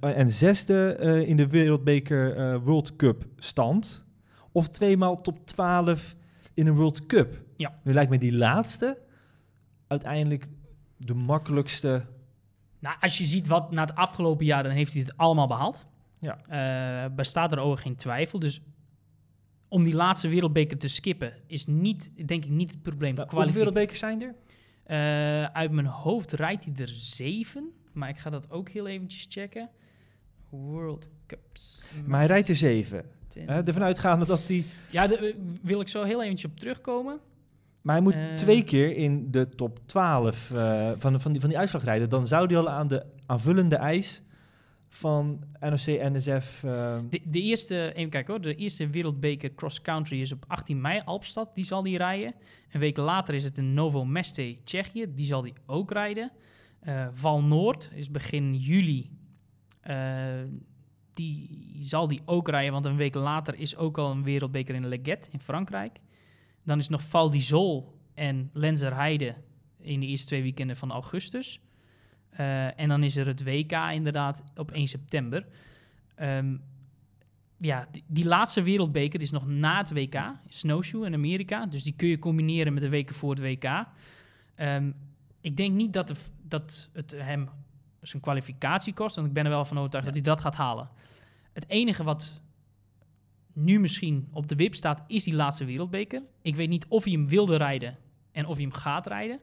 [0.00, 0.96] en zesde
[1.26, 4.06] in de Wereldbeker World Cup stand.
[4.52, 6.16] Of tweemaal top 12
[6.54, 7.45] in een World Cup.
[7.56, 7.78] Ja.
[7.82, 8.98] Nu lijkt me die laatste
[9.86, 10.48] uiteindelijk
[10.96, 12.04] de makkelijkste.
[12.78, 15.86] Nou, als je ziet wat na het afgelopen jaar, dan heeft hij het allemaal behaald.
[16.20, 16.38] Ja.
[17.04, 18.38] Eh, bestaat er over geen twijfel.
[18.38, 18.60] Dus
[19.68, 23.14] om die laatste wereldbeker te skippen is niet, denk ik, niet het probleem.
[23.14, 24.34] Nou, hoeveel wereldbekers zijn er?
[24.84, 27.70] Eh, uit mijn hoofd rijdt hij er zeven.
[27.92, 29.68] Maar ik ga dat ook heel eventjes checken.
[30.48, 31.88] World Cups.
[32.04, 33.04] Maar hij rijdt er zeven.
[33.28, 34.64] Ten- Hè, ervan uitgaande dat hij...
[34.90, 35.32] Ja, daar
[35.62, 37.18] wil ik zo heel eventjes op terugkomen.
[37.86, 38.34] Maar hij moet Eh.
[38.34, 42.08] twee keer in de top 12 eh, van, van, die, van die uitslag rijden.
[42.08, 44.22] Dan zou hij al aan de aanvullende eis
[44.88, 46.62] van NOC-NSF...
[46.64, 50.80] eh, De, de eerste, even kijken hoor, de eerste wereldbeker cross country is op 18
[50.80, 52.34] mei, Alpstad, die zal die rijden.
[52.70, 56.32] Een week later is het in Novo Meste, Tsjechië, die zal die ook rijden.
[57.12, 59.10] Val Noord is begin juli,
[61.14, 64.86] die zal die ook rijden, want een week later is ook al een wereldbeker in
[64.88, 65.98] Leget in Frankrijk.
[66.66, 69.34] Dan is nog Val d'Isol en Lenzerheide
[69.80, 71.60] in de eerste twee weekenden van augustus.
[72.30, 75.46] Eh, en dan is er het WK inderdaad op 1 september.
[76.14, 76.56] Ehm,
[77.56, 81.66] ja, die, die laatste wereldbeker is nog na het WK, Snowshoe in Amerika.
[81.66, 83.86] Dus die kun je combineren met de weken voor het WK.
[84.54, 84.90] Ehm,
[85.40, 87.48] ik denk niet dat, de dat het hem
[88.00, 90.12] zijn kwalificatie kost, want ik ben er wel van overtuigd Ja.
[90.12, 90.88] dat hij dat gaat halen.
[91.52, 92.40] Het enige wat
[93.56, 96.22] nu misschien op de wip staat, is die laatste wereldbeker.
[96.42, 97.96] Ik weet niet of hij hem wilde rijden
[98.32, 99.40] en of hij hem gaat rijden.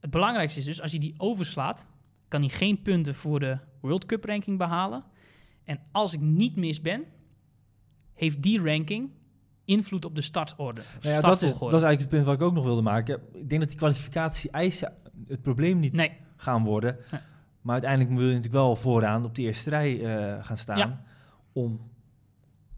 [0.00, 1.86] Het belangrijkste is dus, als hij die overslaat,
[2.28, 5.04] kan hij geen punten voor de World Cup ranking behalen.
[5.64, 7.04] En als ik niet mis ben,
[8.14, 9.10] heeft die ranking
[9.64, 10.82] invloed op de startorde.
[11.02, 13.20] Nou ja, dat, is, dat is eigenlijk het punt wat ik ook nog wilde maken.
[13.32, 14.92] Ik denk dat die kwalificatie-eisen
[15.28, 16.96] het probleem niet Nee, gaan worden.
[17.10, 17.20] Nee.
[17.60, 20.78] Maar uiteindelijk wil je natuurlijk wel vooraan op de eerste rij eh, gaan staan.
[20.78, 21.02] Ja.
[21.52, 21.89] Om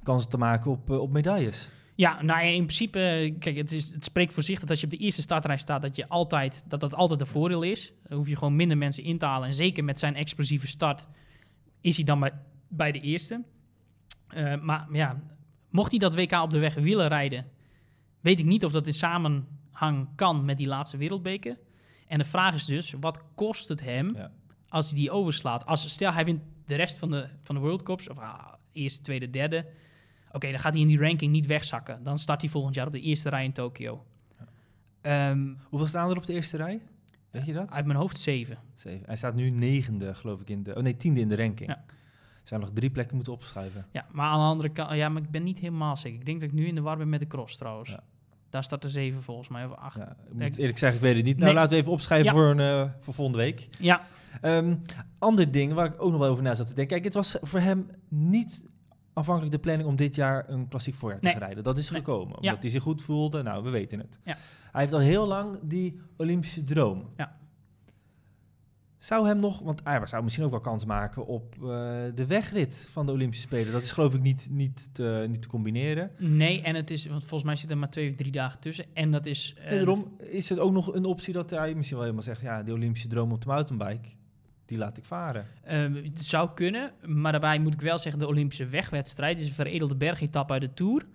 [0.02, 1.70] kansen te maken op, eh, op medailles.
[1.94, 4.80] ja, nou ja, in principe, eh, kijk, het, is, het spreekt voor zich dat als
[4.80, 7.92] je op de eerste startrij staat, dat je altijd, dat dat altijd een voordeel is.
[8.08, 9.48] Dan hoef je gewoon minder mensen in te halen.
[9.48, 11.06] En zeker met zijn explosieve start
[11.80, 12.32] is hij dan bij,
[12.68, 13.42] bij de eerste.
[14.28, 15.22] Eh, maar ja,
[15.70, 17.46] mocht hij dat WK op de weg willen rijden,
[18.20, 21.58] weet ik niet of dat in samenhang kan met die laatste wereldbeker.
[22.06, 24.30] En de vraag is dus, wat kost het hem Ja.
[24.68, 25.66] als hij die overslaat?
[25.66, 29.02] Als, stel, hij wint de rest van de, van de World Cups, of ah, eerste,
[29.02, 29.66] tweede, derde.
[30.32, 32.02] Oké, dan gaat hij in die ranking niet wegzakken.
[32.02, 34.04] Dan start hij volgend jaar op de eerste rij in Tokio.
[35.00, 36.80] Ehm, Hoeveel staan er op de eerste rij?
[37.30, 37.70] Weet je dat?
[37.72, 38.58] uit mijn hoofd zeven.
[38.74, 39.06] Zeven.
[39.06, 40.74] Hij staat nu negende, geloof ik, in de...
[40.76, 41.68] Oh nee, tiende in de ranking.
[41.70, 41.76] Ja.
[42.42, 43.86] Er zijn nog drie plekken moeten opschuiven.
[43.92, 46.18] Ja, maar aan de andere kant, ja, maar ik ben niet helemaal zeker.
[46.18, 47.90] Ik denk dat ik nu in de war ben met de cross trouwens.
[47.90, 48.02] Ja.
[48.50, 49.96] Daar staat er zeven volgens mij, of acht.
[49.98, 51.34] Ja, ik moet eerlijk zeggen, ik weet het niet.
[51.38, 51.54] Nou, Nee.
[51.54, 52.32] laten we even opschrijven Ja.
[52.32, 53.68] voor, een, voor volgende week.
[53.78, 54.02] Ja,
[54.40, 54.76] Ehm,
[55.18, 56.92] ander ding waar ik ook nog wel over na zat te denken.
[56.94, 58.66] Kijk, het was voor hem niet
[59.14, 61.34] aanvankelijk de planning om dit jaar een klassiek voorjaar te Nee.
[61.36, 61.64] gaan rijden.
[61.64, 61.98] Dat is Nee.
[62.00, 62.56] gekomen, omdat Ja.
[62.60, 63.42] hij zich goed voelde.
[63.42, 64.18] Nou, we weten het.
[64.24, 64.36] Ja.
[64.72, 67.08] Hij heeft al heel lang die Olympische droom.
[67.16, 67.40] Ja.
[68.98, 71.68] Zou hem nog, want hij zou misschien ook wel kans maken op eh,
[72.14, 73.72] de wegrit van de Olympische Spelen.
[73.72, 76.10] Dat is geloof ik niet, niet, te, niet te combineren.
[76.18, 78.84] nee, en het is, want volgens mij zit er maar twee of drie dagen tussen.
[78.94, 79.54] En dat is...
[79.58, 82.40] eh, En daarom is het ook nog een optie dat hij misschien wel helemaal zegt,
[82.40, 84.08] ja, die Olympische droom op de mountainbike,
[84.72, 85.46] die laat ik varen.
[85.64, 88.20] Ehm, het zou kunnen, maar daarbij moet ik wel zeggen...
[88.20, 91.06] de Olympische wegwedstrijd is een veredelde bergetappe uit de Tour.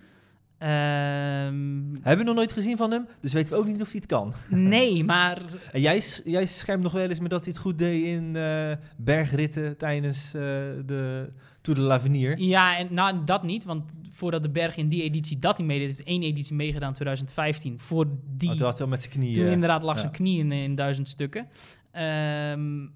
[0.58, 3.95] Ehm, Hebben we nog nooit gezien van hem, dus weten we ook niet of hij
[4.01, 4.34] het kan.
[4.49, 5.41] nee, maar
[5.72, 8.72] En jij, jij schermt nog wel eens met dat hij het goed deed in eh,
[8.97, 10.41] bergritten tijdens eh,
[10.86, 11.30] de
[11.62, 12.39] Tour de l'Avenir.
[12.39, 13.64] ja, en nou, dat niet.
[13.64, 17.80] Want voordat de berg in die editie dat hij meedeed, heeft één editie meegedaan, 2015.
[17.80, 18.05] Voor
[18.38, 19.36] die, Oh, toen had hij al met zijn knieën.
[19.36, 20.01] toen inderdaad lag ja.
[20.01, 21.47] zijn knie in, in duizend stukken.
[21.91, 22.88] Ehm,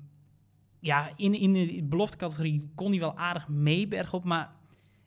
[0.82, 4.52] ja, in, in de beloftecategorie kon hij wel aardig mee bergop, maar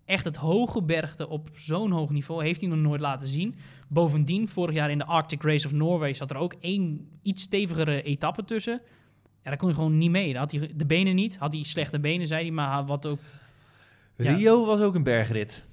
[0.04, 3.54] echt het hoge bergte op zo'n hoog niveau heeft hij nog nooit laten zien.
[3.88, 8.02] Bovendien, vorig jaar in de Arctic Race of Norway zat er ook één iets stevigere
[8.02, 8.80] etappe tussen.
[9.42, 10.32] Ja, daar kon hij gewoon niet mee.
[10.32, 11.38] Daar had hij de benen niet.
[11.38, 13.18] Had hij slechte benen, zei hij, maar wat ook...
[14.16, 14.34] Ja.
[14.34, 15.66] Rio was ook een bergrit.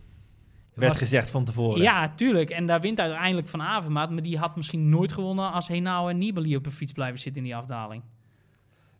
[0.73, 1.81] Werd Was- gezegd van tevoren.
[1.81, 2.49] Ja, tuurlijk.
[2.49, 6.17] En daar wint uiteindelijk Van Avermaat, maar die had misschien nooit gewonnen als Henao en
[6.17, 8.03] Nibali op een fiets blijven zitten in die afdaling.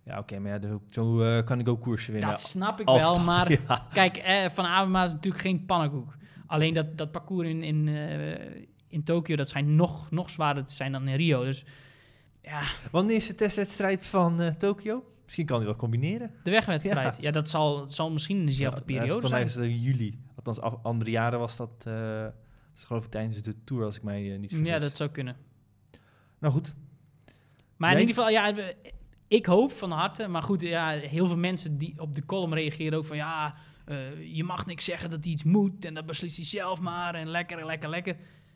[0.03, 2.29] Ja, oké, maar ja, de- zo eh, kan ik ook koersen winnen.
[2.29, 3.87] Dat snap ik wel, dat- maar ja.
[3.93, 6.17] kijk, eh, Van Avermaat is natuurlijk geen pannenkoek.
[6.47, 10.73] Alleen dat, dat parcours in, in, eh, in Tokio, dat schijnt nog, nog zwaarder te
[10.75, 11.43] zijn dan in Rio.
[11.43, 11.65] Dus
[12.41, 15.03] ja, Wanneer is de testwedstrijd van eh Tokio?
[15.23, 16.31] Misschien kan hij wel combineren.
[16.43, 17.17] de wegwedstrijd.
[17.21, 19.69] Ja, dat zal, zal misschien in dezelfde Ja, periode Voor mij zijn.
[19.69, 20.19] is het juli.
[20.35, 21.83] Althans, af- andere jaren was dat,
[22.73, 24.67] was geloof ik tijdens de Tour, als ik mij niet vergis.
[24.67, 25.35] Ja, dat zou kunnen.
[26.39, 26.75] Nou goed.
[27.77, 28.75] Maar in ieder geval, ja, we-
[29.31, 30.27] ik hoop van harte.
[30.27, 33.55] Maar goed, ja, heel veel mensen die op de column reageren ook van ja,
[33.85, 37.15] eh, je mag niks zeggen dat hij iets moet en dat beslist hij zelf maar
[37.15, 38.15] en lekker, lekker, lekker.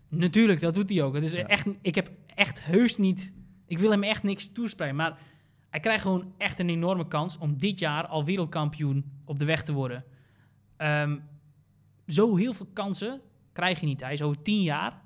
[0.09, 1.13] Natuurlijk, dat doet hij ook.
[1.13, 1.45] Het is Ja.
[1.47, 3.33] echt, ik heb echt heus niet,
[3.67, 5.17] ik wil hem echt niks toespreken, maar
[5.69, 9.63] hij krijgt gewoon echt een enorme kans om dit jaar al wereldkampioen op de weg
[9.63, 10.03] te worden.
[10.77, 11.17] Ehm,
[12.07, 13.21] zo heel veel kansen
[13.53, 14.01] krijg je niet.
[14.01, 15.01] Hij is over 10 jaar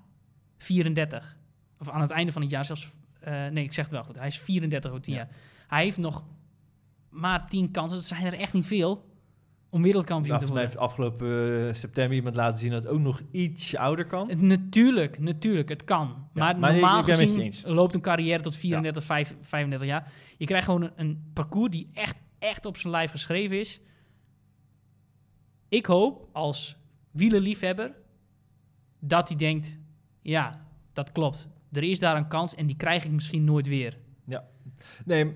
[0.58, 1.38] 34.
[1.80, 2.98] Of aan het einde van het jaar zelfs.
[3.20, 4.16] eh, nee, ik zeg het wel goed.
[4.18, 5.20] Hij is 34 over 10 Ja.
[5.20, 5.30] jaar.
[5.70, 6.24] Hij heeft nog
[7.10, 7.98] maar 10 kansen.
[7.98, 9.08] Dat zijn er echt niet veel.
[9.70, 10.68] Om wereldkampioen Nou, te worden.
[10.68, 14.32] heeft afgelopen eh, september iemand laten zien dat het ook nog ietsje ouder kan.
[14.48, 16.28] Natuurlijk, natuurlijk, het kan.
[16.34, 20.12] maar normaal gezien loopt een carrière tot 34, vijf- 35 jaar.
[20.38, 23.82] Je krijgt gewoon een, een parcours die echt, echt op zijn lijf geschreven is.
[25.70, 26.76] Ik hoop als
[27.12, 27.96] wielerliefhebber
[29.00, 29.78] dat hij denkt,
[30.22, 31.50] ja, dat klopt.
[31.72, 33.98] Er is daar een kans en die krijg ik misschien nooit weer.
[35.06, 35.34] Nee,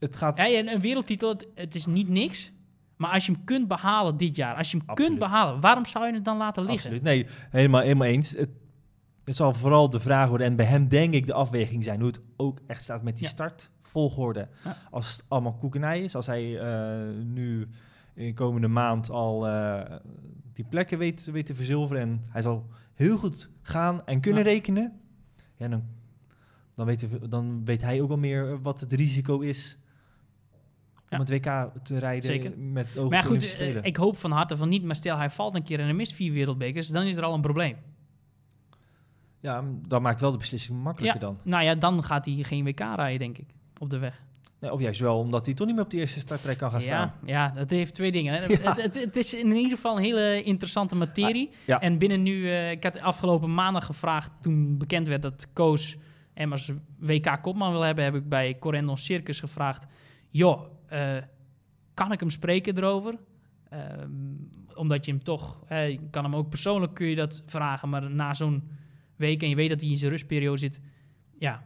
[0.00, 0.36] het gaat...
[0.36, 2.52] Ja, en een wereldtitel, het, het is niet niks.
[2.96, 5.10] Maar als je hem kunt behalen dit jaar, als je hem Absoluut.
[5.10, 6.80] kunt behalen, waarom zou je het dan laten liggen?
[6.82, 7.02] Absoluut.
[7.02, 8.30] Nee, helemaal, helemaal eens.
[8.30, 8.50] Het,
[9.24, 12.08] het zal vooral de vraag worden, en bij hem denk ik de afweging zijn, hoe
[12.08, 13.28] het ook echt staat met die Ja.
[13.30, 14.48] startvolgorde.
[14.64, 14.76] Ja.
[14.90, 17.68] Als het allemaal koekenij is, als hij eh, nu
[18.14, 19.96] in komende maand al eh,
[20.52, 24.50] die plekken weet, weet te verzilveren en hij zal heel goed gaan en kunnen Ja.
[24.50, 25.00] rekenen,
[25.56, 25.82] ja, dan,
[26.74, 29.78] dan, weet, we- dan weet hij ook wel meer eh, wat het risico is.
[31.10, 32.58] Om het WK te rijden Zeker.
[32.58, 33.82] met het oog Maar goed, Olympische eh, Spelen.
[33.84, 36.12] ik hoop van harte van niet, maar stel hij valt een keer en hij mist
[36.12, 37.76] vier wereldbekers, dan is er al een probleem.
[39.40, 41.26] Ja, dat maakt wel de beslissing makkelijker Ja.
[41.26, 41.38] dan.
[41.44, 43.48] Nou ja, dan gaat hij geen WK rijden, denk ik,
[43.78, 44.22] op de weg.
[44.60, 46.80] Nee, of juist wel, omdat hij toch niet meer op de eerste startrij kan gaan
[46.80, 47.12] staan.
[47.24, 48.32] Ja, dat heeft twee dingen.
[48.50, 48.74] Ja.
[48.74, 51.50] Het, het, het is in ieder geval een hele interessante materie.
[51.66, 51.80] Ja.
[51.80, 55.96] En binnen nu, eh, ik had afgelopen maandag gevraagd, toen bekend werd dat Koos
[56.34, 59.86] Emmers WK-kopman wil hebben, heb ik bij Corendon Circus gevraagd,
[60.30, 61.16] joh, eh,
[61.94, 63.14] kan ik hem spreken erover?
[63.68, 64.10] Ehm,
[64.74, 68.34] omdat je hem toch, je kan hem ook persoonlijk kun je dat vragen, maar na
[68.34, 68.68] zo'n
[69.16, 70.80] week en je weet dat hij in zijn rustperiode zit,
[71.36, 71.62] ja,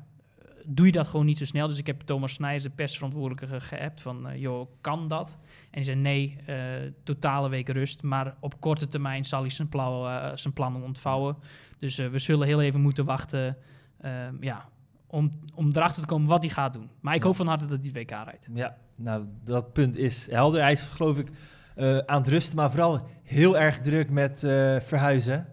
[0.66, 1.68] doe je dat gewoon niet zo snel.
[1.68, 5.36] Dus ik heb Thomas Snijers, de persverantwoordelijke, ge- geappt van, eh, joh, kan dat?
[5.40, 6.56] En hij zei nee, eh,
[7.02, 11.36] totale week rust, maar op korte termijn zal hij zijn, eh, zijn plannen ontvouwen.
[11.78, 13.56] Dus we zullen heel even moeten wachten,
[14.00, 14.68] ehm, ja,
[15.06, 16.90] om, om erachter te komen wat hij gaat doen.
[17.00, 17.26] Maar ik Ja.
[17.26, 18.48] hoop van harte dat hij het WK rijdt.
[18.54, 20.60] Ja, nou, dat punt is helder.
[20.60, 21.28] Hij is, geloof ik,
[21.74, 25.46] eh, aan het rusten, maar vooral heel erg druk met eh, verhuizen.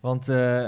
[0.00, 0.66] Want eh,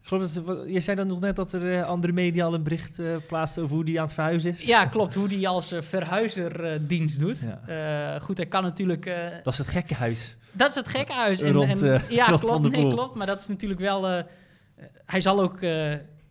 [0.00, 3.00] ik geloof dat, je zei dan nog net dat er andere media al een bericht
[3.26, 4.66] plaatst over hoe die aan het verhuizen is.
[4.66, 5.14] Ja, klopt.
[5.14, 7.38] Hoe hij als verhuizer dienst doet.
[7.66, 8.18] Ja.
[8.18, 9.04] Goed, hij kan natuurlijk...
[9.42, 10.36] Dat is het gekke huis.
[10.52, 11.40] dat is het gekke huis.
[11.40, 12.70] En, Rond, en, ja, rond klopt.
[12.70, 13.14] Nee, klopt.
[13.14, 14.24] Maar dat is natuurlijk wel...
[15.06, 15.60] hij zal ook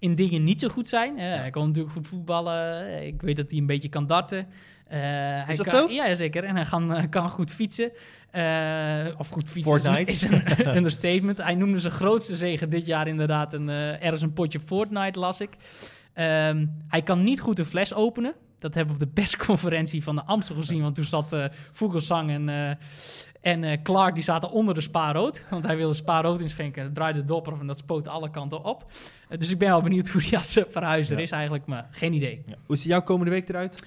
[0.02, 1.18] in dingen niet zo goed zijn.
[1.20, 3.06] Hij kan natuurlijk goed voetballen.
[3.08, 4.48] Ik weet dat hij een beetje kan darten.
[4.88, 5.94] Hij Is dat kan, zo?
[5.94, 6.44] Ja, zeker.
[6.44, 7.92] En hij kan, eh, kan goed fietsen.
[8.32, 10.12] Eh, of goed fietsen is een- Fortnite.
[10.12, 11.38] is een understatement.
[11.38, 15.50] Hij noemde zijn grootste zegen dit jaar inderdaad een, ergens een potje Fortnite, las ik.
[16.14, 18.34] Ehm, hij kan niet goed een fles openen.
[18.60, 20.82] Dat hebben we op de persconferentie van de Amstel gezien.
[20.82, 21.36] Want toen zat
[21.72, 22.78] Vogelsang en,
[23.42, 25.46] en eh, Clark die zaten onder de spaarrood.
[25.50, 26.84] Want hij wilde spaarrood inschenken.
[26.84, 28.92] Dat draaide de dopper en dat spoot alle kanten op.
[29.30, 31.24] Eh, dus ik ben wel benieuwd hoe die als eh, verhuizer Ja.
[31.24, 31.66] is eigenlijk.
[31.66, 32.44] Maar geen idee.
[32.46, 32.56] Ja.
[32.66, 33.84] Hoe ziet jouw komende week eruit?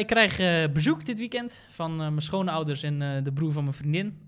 [0.00, 0.36] Ik krijg
[0.72, 4.18] bezoek dit weekend van eh, mijn schoonouders en de broer van mijn vriendin.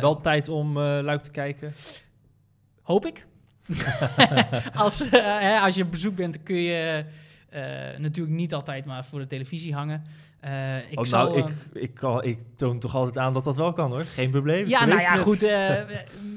[0.00, 1.74] Wel tijd om Luik te kijken.
[2.82, 3.26] Hoop ik.
[4.74, 7.04] als, hè, als je op bezoek bent, kun je
[7.98, 10.04] natuurlijk niet altijd maar voor de televisie hangen.
[10.46, 13.44] Eh, ik Oh, zal, nou, eh, ik, ik, kan, ik toon toch altijd aan dat
[13.44, 14.02] dat wel kan hoor.
[14.02, 14.66] Geen probleem.
[14.68, 15.20] ja, nou ja, het.
[15.20, 15.42] goed.
[15.52, 15.74] eh,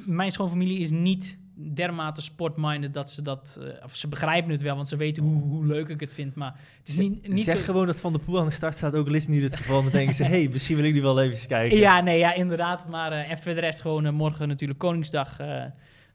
[0.05, 1.39] mijn schoonfamilie is niet
[1.73, 3.59] dermate sportminded dat ze dat...
[3.61, 6.35] eh, of ze begrijpen het wel, want ze weten hoe, hoe leuk ik het vind.
[6.35, 8.75] Maar het is niet, niet zeg zo- gewoon dat Van de Poel aan de start
[8.75, 9.83] staat, ook al is het niet het geval.
[9.83, 11.77] Dan denken ze, hé, hey, misschien wil ik die wel even kijken.
[11.77, 12.87] Ja, nee, ja, inderdaad.
[12.87, 15.37] Maar eh en voor de rest gewoon eh, morgen natuurlijk Koningsdag.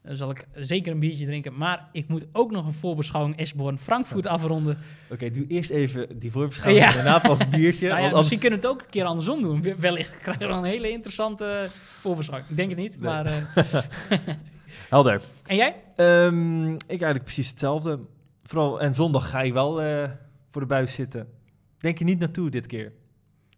[0.05, 1.57] Eh, zal ik zeker een biertje drinken.
[1.57, 4.77] Maar ik moet ook nog een voorbeschouwing Eschborn-Frankfurt afronden.
[5.09, 6.89] Oké, doe eerst even die voorbeschouwing Ja.
[6.91, 7.87] en daarna pas het biertje.
[7.95, 9.61] Nou ja, misschien kunnen we het ook een keer andersom doen.
[9.61, 11.67] We- Wellicht krijgen we dan een hele interessante
[11.99, 12.49] voorbeschouwing.
[12.51, 13.09] Ik denk het niet, Nee.
[13.11, 13.25] maar...
[13.25, 13.43] eh,
[14.89, 15.21] Helder.
[15.45, 15.75] en jij?
[15.95, 17.99] Ehm, ik eigenlijk precies hetzelfde.
[18.43, 20.09] Vooral, en zondag ga je wel eh,
[20.51, 21.27] voor de buis zitten.
[21.77, 22.91] Denk je niet naartoe dit keer?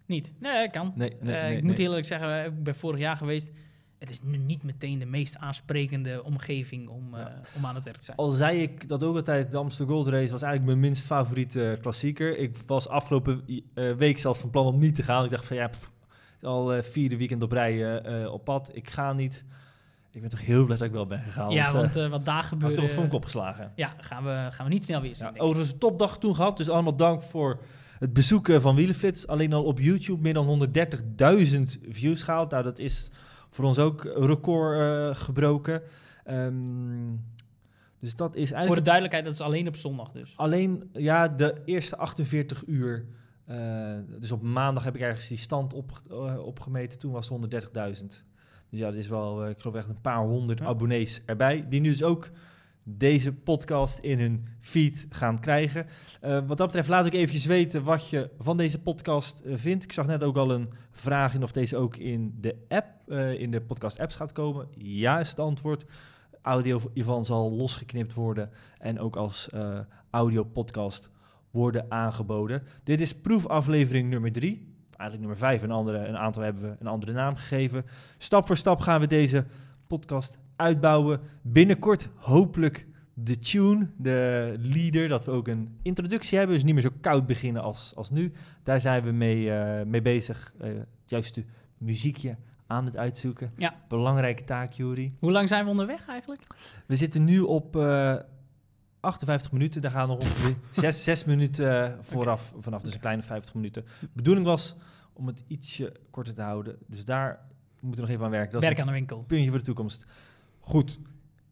[0.06, 0.34] Niet.
[0.40, 0.92] Nee, kan.
[0.96, 3.52] Nee, nee, Eh, nee, ik moet eerlijk zeggen, eh, ik ben vorig jaar geweest.
[4.00, 7.26] Het is nu niet meteen de meest aansprekende omgeving om, eh,
[7.56, 8.18] om aan het werk te zijn.
[8.18, 11.78] Al zei ik dat ook altijd, de Amsterdam Gold Race was eigenlijk mijn minst favoriete
[11.82, 12.38] klassieker.
[12.38, 13.44] Ik was afgelopen
[13.74, 15.24] eh, week zelfs van plan om niet te gaan.
[15.24, 15.92] Ik dacht van ja, pff,
[16.42, 18.70] al eh, vierde weekend op rij eh, eh, op pad.
[18.74, 19.46] Ik ga niet.
[20.18, 21.50] Ik ben toch heel blij dat ik wel ben gegaan.
[21.50, 22.76] ja, want, want eh, eh, wat daar ik heb gebeurde...
[22.76, 23.72] toch een vonk opgeslagen.
[23.76, 25.28] Ja, gaan we, gaan we niet snel weer zien.
[25.34, 26.58] Ja, overigens een topdag toen gehad.
[26.58, 27.60] Dus allemaal dank voor
[28.00, 29.28] het bezoeken van Wielenflits.
[29.28, 32.52] Alleen al op YouTube meer dan 130.000 views gehaald.
[32.52, 33.10] Nou, dat is
[33.58, 35.82] voor ons ook record eh, gebroken.
[36.24, 37.16] Ehm,
[38.00, 38.66] dus dat is eigenlijk...
[38.68, 40.34] Voor de duidelijkheid, dat is alleen op zondag dus.
[40.38, 43.06] Alleen, ja, de eerste 48 uur.
[43.46, 47.00] eh, dus op maandag heb ik ergens die stand op, eh, opgemeten.
[47.00, 48.26] Toen was het 130.000.
[48.70, 50.66] Dus ja, dat is wel, ik geloof echt een paar honderd Ja.
[50.66, 51.66] abonnees erbij.
[51.70, 52.30] Die nu dus ook
[52.90, 55.86] deze podcast in hun feed gaan krijgen.
[56.22, 59.84] Eh, wat dat betreft laat ik eventjes weten wat je van deze podcast eh, vindt.
[59.84, 63.40] Ik zag net ook al een vraag in of deze ook in de app, eh,
[63.40, 64.68] in de podcast apps gaat komen.
[64.78, 65.86] Ja is het antwoord.
[66.42, 69.80] Audio hiervan zal losgeknipt worden en ook als eh,
[70.10, 71.10] audio podcast
[71.52, 72.64] worden aangeboden.
[72.84, 74.76] Dit is proefaflevering nummer drie.
[74.86, 75.62] Eigenlijk nummer vijf.
[75.62, 77.86] Een, andere, een aantal hebben we een andere naam gegeven.
[78.18, 79.46] Stap voor stap gaan we deze
[79.88, 81.20] podcast uitbouwen.
[81.42, 86.56] Binnenkort hopelijk de tune, de leader, dat we ook een introductie hebben.
[86.56, 88.32] Dus niet meer zo koud beginnen als, als nu.
[88.64, 90.54] Daar zijn we mee, eh, mee bezig.
[90.60, 91.44] Eh, het juiste
[91.78, 92.36] muziekje
[92.68, 93.52] aan het uitzoeken.
[93.58, 93.76] Ja.
[93.88, 95.14] Belangrijke taak, Juri.
[95.20, 96.42] Hoe lang zijn we onderweg eigenlijk?
[96.86, 98.16] We zitten nu op eh
[99.00, 99.82] 58 minuten.
[99.82, 102.82] Daar gaan nog ongeveer 6, 6 minuten eh, vooraf vanaf.
[102.82, 103.86] Dus een kleine 50 minuten.
[104.00, 104.76] De bedoeling was
[105.14, 106.76] om het ietsje korter te houden.
[106.88, 107.40] Dus daar
[107.80, 108.52] moeten we nog even aan werken.
[108.52, 109.24] Dat Werk aan de winkel.
[109.28, 110.06] puntje voor de toekomst.
[110.68, 111.00] Goed.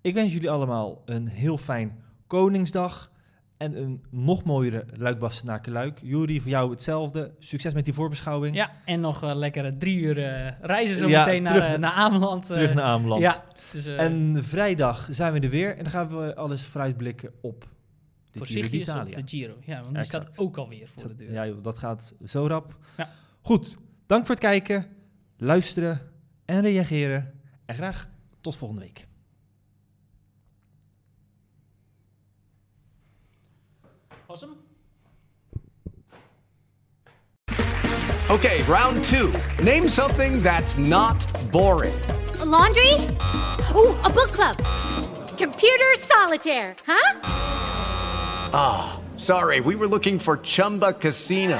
[0.01, 3.11] Ik wens jullie allemaal een heel fijn Koningsdag.
[3.57, 5.99] En een nog mooiere Luik naar Luik.
[6.03, 7.33] Juri, voor jou hetzelfde.
[7.39, 8.55] Succes met die voorbeschouwing.
[8.55, 11.79] Ja, en nog lekkere drie uur eh, reizen zo Ja, meteen naar, terug eh, naar-
[11.79, 12.43] naar Ameland.
[12.49, 12.53] eh.
[12.55, 13.21] Terug naar Ameland.
[13.21, 15.69] Ja, dus, En vrijdag zijn we er weer.
[15.77, 19.13] En dan gaan we alles vooruitblikken op de Giro voorzichtig op d'Italia.
[19.15, 19.55] de Giro.
[19.61, 20.23] Ja, want die Exact.
[20.23, 21.31] staat ook alweer voor de deur.
[21.31, 22.77] Ja, joh, dat gaat zo rap.
[22.97, 23.09] Ja.
[23.41, 24.85] Goed, dank voor het kijken,
[25.37, 26.01] luisteren
[26.45, 27.33] en reageren.
[27.65, 28.07] En graag
[28.45, 29.07] tot volgende week.
[34.27, 34.57] Was hem?
[38.29, 39.33] Okay, round two.
[39.63, 41.93] Name something that's not boring.
[42.39, 42.93] A laundry?
[43.75, 44.57] Ooh, a book club.
[45.37, 47.19] Computer solitaire, huh?
[48.53, 51.59] Ah, sorry, we were looking for Chumba Casino.